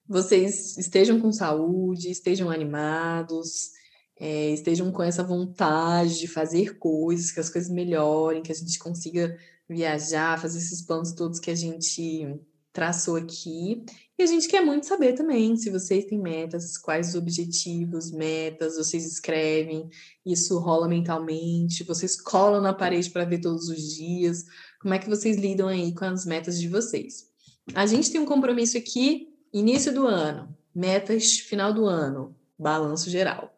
vocês 0.06 0.76
estejam 0.78 1.20
com 1.20 1.30
saúde, 1.32 2.10
estejam 2.10 2.50
animados, 2.50 3.70
é, 4.18 4.50
estejam 4.50 4.90
com 4.90 5.02
essa 5.02 5.22
vontade 5.22 6.18
de 6.18 6.26
fazer 6.26 6.78
coisas, 6.78 7.30
que 7.30 7.40
as 7.40 7.50
coisas 7.50 7.70
melhorem, 7.70 8.42
que 8.42 8.52
a 8.52 8.54
gente 8.54 8.78
consiga 8.78 9.36
viajar, 9.68 10.40
fazer 10.40 10.58
esses 10.58 10.82
planos 10.82 11.12
todos 11.12 11.38
que 11.38 11.50
a 11.50 11.54
gente 11.54 12.40
traçou 12.72 13.16
aqui. 13.16 13.84
E 14.18 14.22
a 14.22 14.26
gente 14.26 14.48
quer 14.48 14.60
muito 14.60 14.86
saber 14.86 15.14
também 15.14 15.56
se 15.56 15.70
vocês 15.70 16.04
têm 16.04 16.18
metas, 16.18 16.76
quais 16.76 17.10
os 17.10 17.14
objetivos, 17.14 18.10
metas, 18.10 18.76
vocês 18.76 19.06
escrevem, 19.06 19.88
isso 20.24 20.58
rola 20.58 20.88
mentalmente, 20.88 21.84
vocês 21.84 22.20
colam 22.20 22.60
na 22.60 22.74
parede 22.74 23.10
para 23.10 23.24
ver 23.24 23.40
todos 23.40 23.68
os 23.68 23.94
dias, 23.94 24.44
como 24.80 24.94
é 24.94 24.98
que 24.98 25.08
vocês 25.08 25.36
lidam 25.36 25.68
aí 25.68 25.94
com 25.94 26.04
as 26.04 26.26
metas 26.26 26.58
de 26.60 26.68
vocês. 26.68 27.28
A 27.74 27.86
gente 27.86 28.10
tem 28.10 28.20
um 28.20 28.26
compromisso 28.26 28.76
aqui, 28.76 29.28
início 29.52 29.92
do 29.92 30.06
ano, 30.06 30.56
metas 30.74 31.38
final 31.38 31.72
do 31.72 31.86
ano, 31.86 32.34
balanço 32.58 33.10
geral. 33.10 33.54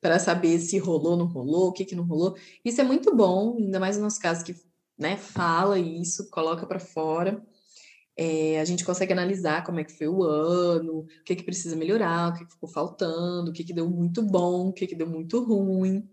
Para 0.00 0.18
saber 0.18 0.58
se 0.58 0.78
rolou, 0.78 1.16
não 1.16 1.26
rolou, 1.26 1.68
o 1.68 1.72
que, 1.72 1.84
que 1.84 1.94
não 1.94 2.04
rolou. 2.04 2.36
Isso 2.64 2.80
é 2.80 2.84
muito 2.84 3.14
bom, 3.14 3.56
ainda 3.56 3.78
mais 3.78 3.96
no 3.96 4.02
nosso 4.02 4.18
caso 4.18 4.44
que 4.44 4.56
né, 4.98 5.16
fala 5.16 5.78
isso, 5.78 6.28
coloca 6.30 6.66
para 6.66 6.80
fora. 6.80 7.40
É, 8.16 8.60
a 8.60 8.64
gente 8.64 8.84
consegue 8.84 9.12
analisar 9.12 9.64
como 9.64 9.80
é 9.80 9.84
que 9.84 9.96
foi 9.96 10.06
o 10.06 10.22
ano, 10.22 11.00
o 11.00 11.06
que, 11.24 11.34
que 11.34 11.42
precisa 11.42 11.74
melhorar, 11.74 12.30
o 12.30 12.34
que, 12.34 12.44
que 12.44 12.52
ficou 12.52 12.68
faltando, 12.68 13.50
o 13.50 13.52
que, 13.52 13.64
que 13.64 13.72
deu 13.72 13.88
muito 13.88 14.22
bom, 14.22 14.68
o 14.68 14.72
que, 14.72 14.86
que 14.86 14.94
deu 14.94 15.06
muito 15.06 15.42
ruim. 15.42 16.06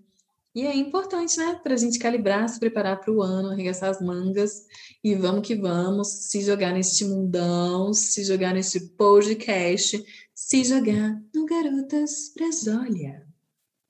E 0.55 0.65
é 0.65 0.75
importante, 0.75 1.37
né, 1.37 1.59
para 1.61 1.73
a 1.73 1.77
gente 1.77 1.99
calibrar, 1.99 2.47
se 2.49 2.59
preparar 2.59 2.99
para 2.99 3.13
o 3.13 3.21
ano, 3.21 3.51
arregaçar 3.51 3.89
as 3.89 4.01
mangas 4.01 4.65
e 5.03 5.13
vamos 5.13 5.45
que 5.45 5.55
vamos, 5.55 6.07
se 6.07 6.41
jogar 6.41 6.73
neste 6.73 7.05
mundão, 7.05 7.93
se 7.93 8.23
jogar 8.23 8.53
neste 8.53 8.79
podcast, 8.79 10.03
se 10.33 10.63
jogar 10.63 11.21
no 11.33 11.45
Garotas 11.45 12.33
Brasólia. 12.35 13.27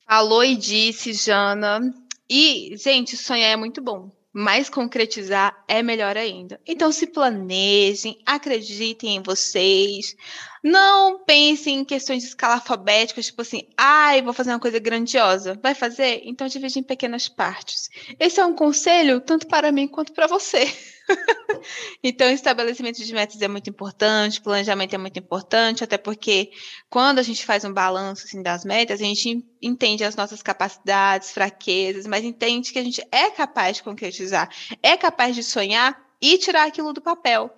Falou 0.06 0.44
e 0.44 0.56
disse, 0.56 1.14
Jana. 1.14 1.94
E, 2.30 2.76
gente, 2.76 3.16
sonhar 3.16 3.52
é 3.52 3.56
muito 3.56 3.82
bom 3.82 4.19
mas 4.34 4.70
concretizar 4.70 5.64
é 5.68 5.82
melhor 5.82 6.16
ainda. 6.16 6.60
Então 6.66 6.92
se 6.92 7.08
planejem, 7.08 8.22
acreditem 8.26 9.16
em 9.16 9.24
vocês. 9.24 10.16
Não 10.64 11.24
pensem 11.24 11.80
em 11.80 11.86
questões 11.86 12.24
de 12.24 12.30
escala 12.30 12.56
alfabética, 12.56 13.22
tipo 13.22 13.42
assim, 13.42 13.64
ai, 13.78 14.20
ah, 14.20 14.24
vou 14.24 14.34
fazer 14.34 14.52
uma 14.52 14.60
coisa 14.60 14.80
grandiosa. 14.80 15.60
Vai 15.62 15.74
fazer? 15.74 16.22
Então 16.26 16.48
divide 16.48 16.80
em 16.80 16.84
pequenas 16.84 17.28
partes. 17.28 17.90
Esse 18.20 18.40
é 18.40 18.46
um 18.46 18.54
conselho 18.54 19.22
tanto 19.22 19.48
para 19.48 19.72
mim 19.72 19.88
quanto 19.88 20.14
para 20.14 20.28
você. 20.28 20.72
então, 22.04 22.30
estabelecimento 22.30 23.04
de 23.04 23.14
metas 23.14 23.42
é 23.42 23.48
muito 23.48 23.70
importante, 23.70 24.42
planejamento 24.42 24.94
é 24.94 24.98
muito 24.98 25.20
importante, 25.20 25.84
até 25.84 25.98
porque 25.98 26.52
quando 26.90 27.20
a 27.20 27.24
gente 27.24 27.46
faz 27.46 27.66
um 27.66 27.74
balanço 27.74 28.26
assim, 28.26 28.42
das 28.42 28.64
metas, 28.64 29.02
a 29.02 29.04
gente 29.04 29.46
entende 29.62 30.04
as 30.04 30.16
nossas 30.16 30.42
capacidades, 30.42 31.32
fraquezas, 31.32 32.06
mas 32.06 32.24
entende 32.24 32.72
que 32.72 32.80
a 32.80 32.84
gente 32.84 33.04
é 33.12 33.30
capaz 33.30 33.78
de 33.78 33.84
concretizar, 33.84 34.50
é 34.82 34.96
capaz 34.96 35.36
de 35.36 35.44
sonhar 35.44 36.10
e 36.22 36.38
tirar 36.38 36.68
aquilo 36.68 36.92
do 36.92 37.02
papel. 37.02 37.50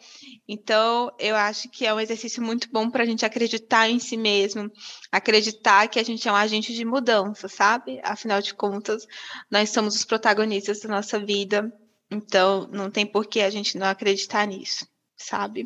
Então, 0.48 1.12
eu 1.18 1.36
acho 1.36 1.68
que 1.70 1.86
é 1.86 1.94
um 1.94 2.00
exercício 2.00 2.44
muito 2.44 2.70
bom 2.72 2.90
para 2.90 3.04
a 3.04 3.06
gente 3.06 3.26
acreditar 3.26 3.90
em 3.90 3.98
si 3.98 4.16
mesmo, 4.16 4.72
acreditar 5.12 5.88
que 5.88 6.00
a 6.00 6.04
gente 6.04 6.28
é 6.28 6.32
um 6.32 6.36
agente 6.36 6.74
de 6.74 6.86
mudança, 6.86 7.48
sabe? 7.48 8.00
Afinal 8.04 8.40
de 8.40 8.54
contas, 8.54 9.08
nós 9.50 9.72
somos 9.72 9.96
os 9.96 10.06
protagonistas 10.06 10.80
da 10.82 10.90
nossa 10.90 11.20
vida 11.20 11.74
então, 12.12 12.68
não 12.72 12.92
tem 12.92 13.06
por 13.06 13.26
que 13.26 13.40
a 13.40 13.50
gente 13.50 13.78
não 13.78 13.88
acreditar 13.88 14.46
nisso, 14.46 14.86
sabe? 15.16 15.66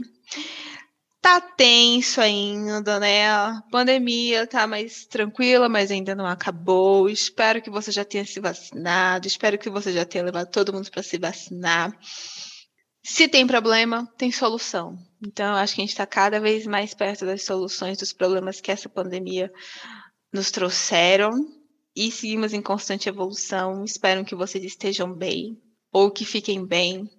Tá 1.19 1.41
tenso 1.41 2.21
ainda, 2.21 2.99
né? 2.99 3.27
A 3.27 3.63
pandemia 3.71 4.45
tá 4.45 4.67
mais 4.67 5.07
tranquila, 5.07 5.67
mas 5.67 5.89
ainda 5.89 6.13
não 6.13 6.27
acabou. 6.27 7.09
Espero 7.09 7.63
que 7.63 7.69
você 7.71 7.91
já 7.91 8.05
tenha 8.05 8.23
se 8.23 8.39
vacinado. 8.39 9.27
Espero 9.27 9.57
que 9.57 9.71
você 9.71 9.91
já 9.91 10.05
tenha 10.05 10.23
levado 10.23 10.51
todo 10.51 10.71
mundo 10.71 10.91
para 10.91 11.01
se 11.01 11.17
vacinar. 11.17 11.91
Se 13.03 13.27
tem 13.27 13.47
problema, 13.47 14.07
tem 14.15 14.31
solução. 14.31 14.95
Então, 15.25 15.55
acho 15.55 15.73
que 15.73 15.81
a 15.81 15.83
gente 15.83 15.93
está 15.93 16.05
cada 16.05 16.39
vez 16.39 16.67
mais 16.67 16.93
perto 16.93 17.25
das 17.25 17.43
soluções 17.43 17.97
dos 17.97 18.13
problemas 18.13 18.61
que 18.61 18.71
essa 18.71 18.87
pandemia 18.87 19.51
nos 20.31 20.51
trouxeram. 20.51 21.31
E 21.95 22.11
seguimos 22.11 22.53
em 22.53 22.61
constante 22.61 23.09
evolução. 23.09 23.83
Espero 23.83 24.23
que 24.23 24.35
vocês 24.35 24.63
estejam 24.63 25.11
bem 25.11 25.59
ou 25.95 26.11
que 26.11 26.25
fiquem 26.25 26.65
bem. 26.65 27.09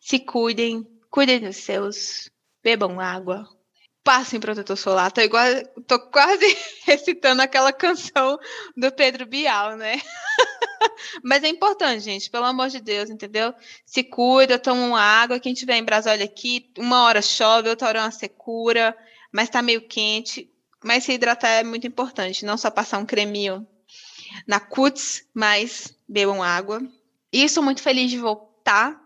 Se 0.00 0.18
cuidem, 0.18 0.82
cuidem 1.10 1.40
dos 1.40 1.58
seus, 1.58 2.30
bebam 2.64 2.98
água, 2.98 3.46
passem 4.02 4.40
protetor 4.40 4.78
solar. 4.78 5.12
Tô, 5.12 5.20
igual, 5.20 5.44
tô 5.86 6.00
quase 6.08 6.56
recitando 6.86 7.42
aquela 7.42 7.70
canção 7.70 8.38
do 8.74 8.90
Pedro 8.90 9.26
Bial, 9.26 9.76
né? 9.76 10.00
Mas 11.22 11.44
é 11.44 11.48
importante, 11.48 12.00
gente, 12.00 12.30
pelo 12.30 12.46
amor 12.46 12.70
de 12.70 12.80
Deus, 12.80 13.10
entendeu? 13.10 13.52
Se 13.84 14.02
cuida, 14.02 14.58
toma 14.58 14.98
água. 14.98 15.38
Quem 15.38 15.52
tiver 15.52 15.76
em 15.76 15.84
Brasília 15.84 16.24
aqui, 16.24 16.72
uma 16.78 17.02
hora 17.04 17.20
chove, 17.20 17.68
outra 17.68 17.88
hora 17.88 17.98
é 17.98 18.02
uma 18.04 18.10
secura, 18.10 18.96
mas 19.30 19.50
tá 19.50 19.60
meio 19.60 19.86
quente. 19.86 20.50
Mas 20.82 21.04
se 21.04 21.12
hidratar 21.12 21.50
é 21.50 21.62
muito 21.62 21.86
importante, 21.86 22.46
não 22.46 22.56
só 22.56 22.70
passar 22.70 22.96
um 23.00 23.04
creminho 23.04 23.68
na 24.46 24.58
cutis, 24.58 25.26
mas 25.34 25.94
bebam 26.08 26.42
água. 26.42 26.80
E 27.32 27.44
estou 27.44 27.62
muito 27.62 27.82
feliz 27.82 28.10
de 28.10 28.18
voltar. 28.18 29.00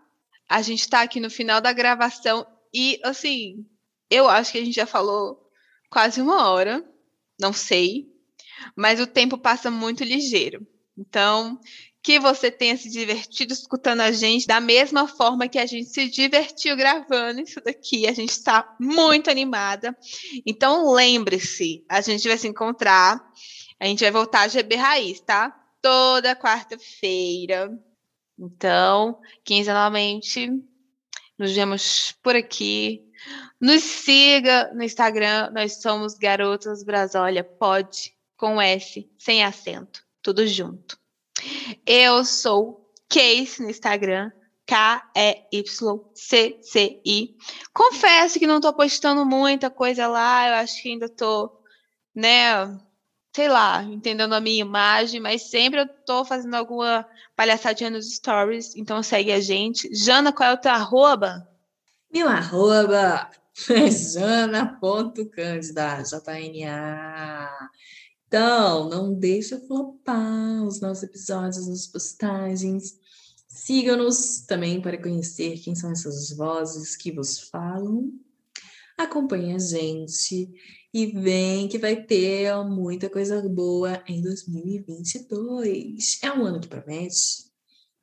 A 0.49 0.63
gente 0.63 0.81
está 0.81 1.03
aqui 1.03 1.19
no 1.21 1.31
final 1.31 1.61
da 1.61 1.73
gravação 1.73 2.47
e, 2.73 3.01
assim, 3.03 3.67
eu 4.11 4.29
acho 4.29 4.53
que 4.53 4.59
a 4.59 4.65
gente 4.65 4.75
já 4.75 4.87
falou 4.87 5.51
quase 5.91 6.21
uma 6.21 6.49
hora, 6.49 6.85
não 7.39 7.53
sei, 7.53 8.07
mas 8.77 9.01
o 9.01 9.07
tempo 9.07 9.37
passa 9.39 9.71
muito 9.71 10.05
ligeiro. 10.05 10.67
Então, 10.97 11.59
que 12.03 12.19
você 12.19 12.51
tenha 12.51 12.77
se 12.77 12.91
divertido 12.91 13.53
escutando 13.53 14.01
a 14.01 14.11
gente 14.11 14.47
da 14.47 14.61
mesma 14.61 15.07
forma 15.07 15.49
que 15.49 15.59
a 15.59 15.67
gente 15.67 15.89
se 15.89 16.09
divertiu 16.09 16.77
gravando 16.77 17.41
isso 17.41 17.61
daqui. 17.61 18.07
A 18.07 18.13
gente 18.13 18.31
está 18.31 18.77
muito 18.81 19.31
animada. 19.31 19.97
Então, 20.45 20.93
lembre-se, 20.93 21.85
a 21.89 22.01
gente 22.01 22.27
vai 22.27 22.37
se 22.37 22.49
encontrar. 22.49 23.23
A 23.79 23.87
gente 23.87 24.01
vai 24.01 24.11
voltar 24.11 24.43
a 24.43 24.49
GB 24.49 24.77
Raiz, 24.77 25.21
tá? 25.21 25.51
Toda 25.81 26.37
quarta-feira, 26.37 27.71
então, 28.45 29.21
quinzenalmente, 29.45 30.51
nos 31.39 31.53
vemos 31.53 32.11
por 32.21 32.35
aqui. 32.35 33.09
Nos 33.61 33.85
siga 33.85 34.73
no 34.75 34.83
Instagram, 34.83 35.53
nós 35.53 35.81
somos 35.81 36.15
Garotas 36.15 36.83
Brasólia, 36.83 37.45
pode, 37.45 38.13
com 38.37 38.61
S, 38.61 39.09
sem 39.17 39.45
acento, 39.45 40.05
tudo 40.21 40.45
junto. 40.45 40.99
Eu 41.87 42.25
sou 42.25 42.93
Case 43.09 43.63
no 43.63 43.71
Instagram, 43.71 44.33
K-E-Y-C-C-I. 44.67 45.37
Confesso 47.73 48.41
que 48.41 48.47
não 48.49 48.57
estou 48.57 48.73
postando 48.73 49.25
muita 49.25 49.71
coisa 49.71 50.09
lá, 50.09 50.49
eu 50.49 50.55
acho 50.55 50.83
que 50.83 50.89
ainda 50.91 51.07
estou, 51.07 51.63
né, 52.13 52.77
sei 53.35 53.49
lá, 53.49 53.83
entendendo 53.83 54.35
a 54.35 54.41
minha 54.41 54.61
imagem, 54.61 55.21
mas 55.21 55.51
sempre 55.51 55.81
eu 55.81 55.89
tô 55.89 56.25
fazendo 56.25 56.55
alguma 56.55 57.05
palhaçadinha 57.35 57.91
nos 57.91 58.15
stories, 58.15 58.77
então 58.77 59.03
segue 59.03 59.33
a 59.33 59.41
gente. 59.41 59.93
Jana, 59.95 60.33
qual 60.33 60.51
é 60.51 60.53
o 60.53 60.59
teu 60.59 60.71
arroba? 60.71 61.49
Meu 62.13 62.29
arroba 62.29 63.31
é 63.71 63.91
jana.cândida, 63.91 66.03
J-N-A. 66.03 67.71
Então, 68.27 68.89
não 68.89 69.15
deixa 69.15 69.61
flopar 69.61 70.65
os 70.65 70.81
nossos 70.81 71.03
episódios, 71.03 71.69
as 71.69 71.87
postagens. 71.87 72.99
Siga-nos 73.47 74.41
também 74.47 74.81
para 74.81 75.01
conhecer 75.01 75.59
quem 75.59 75.75
são 75.75 75.91
essas 75.91 76.35
vozes 76.37 76.97
que 76.97 77.13
vos 77.13 77.41
falam. 77.51 78.11
Acompanhe 78.97 79.55
a 79.55 79.59
gente 79.59 80.51
e 80.93 81.07
vem 81.07 81.69
que 81.69 81.79
vai 81.79 81.97
ter 81.97 82.55
muita 82.65 83.09
coisa 83.09 83.41
boa 83.49 84.03
em 84.07 84.21
2022. 84.21 86.19
É 86.23 86.33
um 86.33 86.45
ano 86.45 86.61
que 86.61 86.69
promete, 86.69 87.51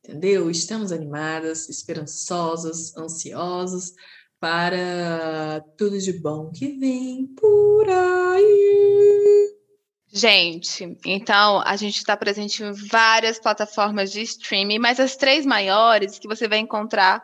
entendeu? 0.04 0.50
Estamos 0.50 0.92
animadas, 0.92 1.70
esperançosas, 1.70 2.96
ansiosas 2.98 3.94
para 4.40 5.64
tudo 5.78 6.00
de 6.00 6.14
bom 6.14 6.50
que 6.50 6.80
vem 6.80 7.28
por 7.36 7.88
aí. 7.90 9.56
Gente, 10.12 10.98
então 11.06 11.62
a 11.62 11.76
gente 11.76 11.98
está 11.98 12.18
presente 12.18 12.64
em 12.64 12.72
várias 12.72 13.38
plataformas 13.38 14.12
de 14.12 14.22
streaming, 14.22 14.80
mas 14.80 15.00
as 15.00 15.16
três 15.16 15.46
maiores 15.46 16.18
que 16.18 16.28
você 16.28 16.48
vai 16.48 16.58
encontrar 16.58 17.24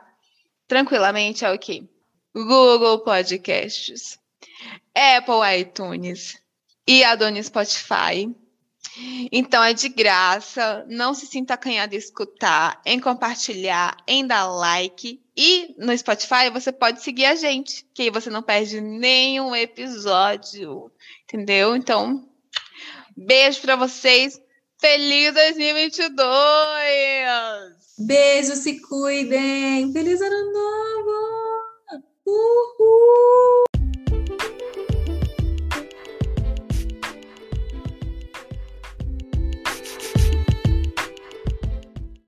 tranquilamente 0.68 1.44
é 1.44 1.52
o 1.52 1.58
quê? 1.58 1.84
Google 2.36 3.00
Podcasts, 3.00 4.20
Apple 4.94 5.60
iTunes 5.60 6.40
e 6.88 7.04
a 7.04 7.16
Dona 7.16 7.42
Spotify. 7.42 8.34
Então 9.32 9.62
é 9.62 9.74
de 9.74 9.90
graça, 9.90 10.86
não 10.88 11.14
se 11.14 11.28
sinta 11.28 11.56
acanhado 11.56 11.94
em 11.94 11.98
escutar, 11.98 12.82
em 12.86 13.00
compartilhar, 13.00 13.98
em 14.08 14.26
dar 14.26 14.48
like. 14.48 15.22
E 15.36 15.76
no 15.78 15.98
Spotify 15.98 16.50
você 16.52 16.72
pode 16.72 17.04
seguir 17.04 17.26
a 17.26 17.36
gente, 17.36 17.86
que 17.94 18.04
aí 18.04 18.10
você 18.10 18.30
não 18.30 18.42
perde 18.42 18.80
nenhum 18.80 19.54
episódio, 19.54 20.90
entendeu? 21.24 21.76
Então, 21.76 22.26
beijo 23.18 23.60
para 23.62 23.76
vocês. 23.76 24.40
Feliz 24.80 25.34
2022! 25.34 26.16
Beijo, 27.98 28.56
se 28.56 28.82
cuidem! 28.82 29.92
Feliz 29.92 30.22
ano 30.22 30.52
novo! 30.54 30.86
Uhul! 32.26 33.65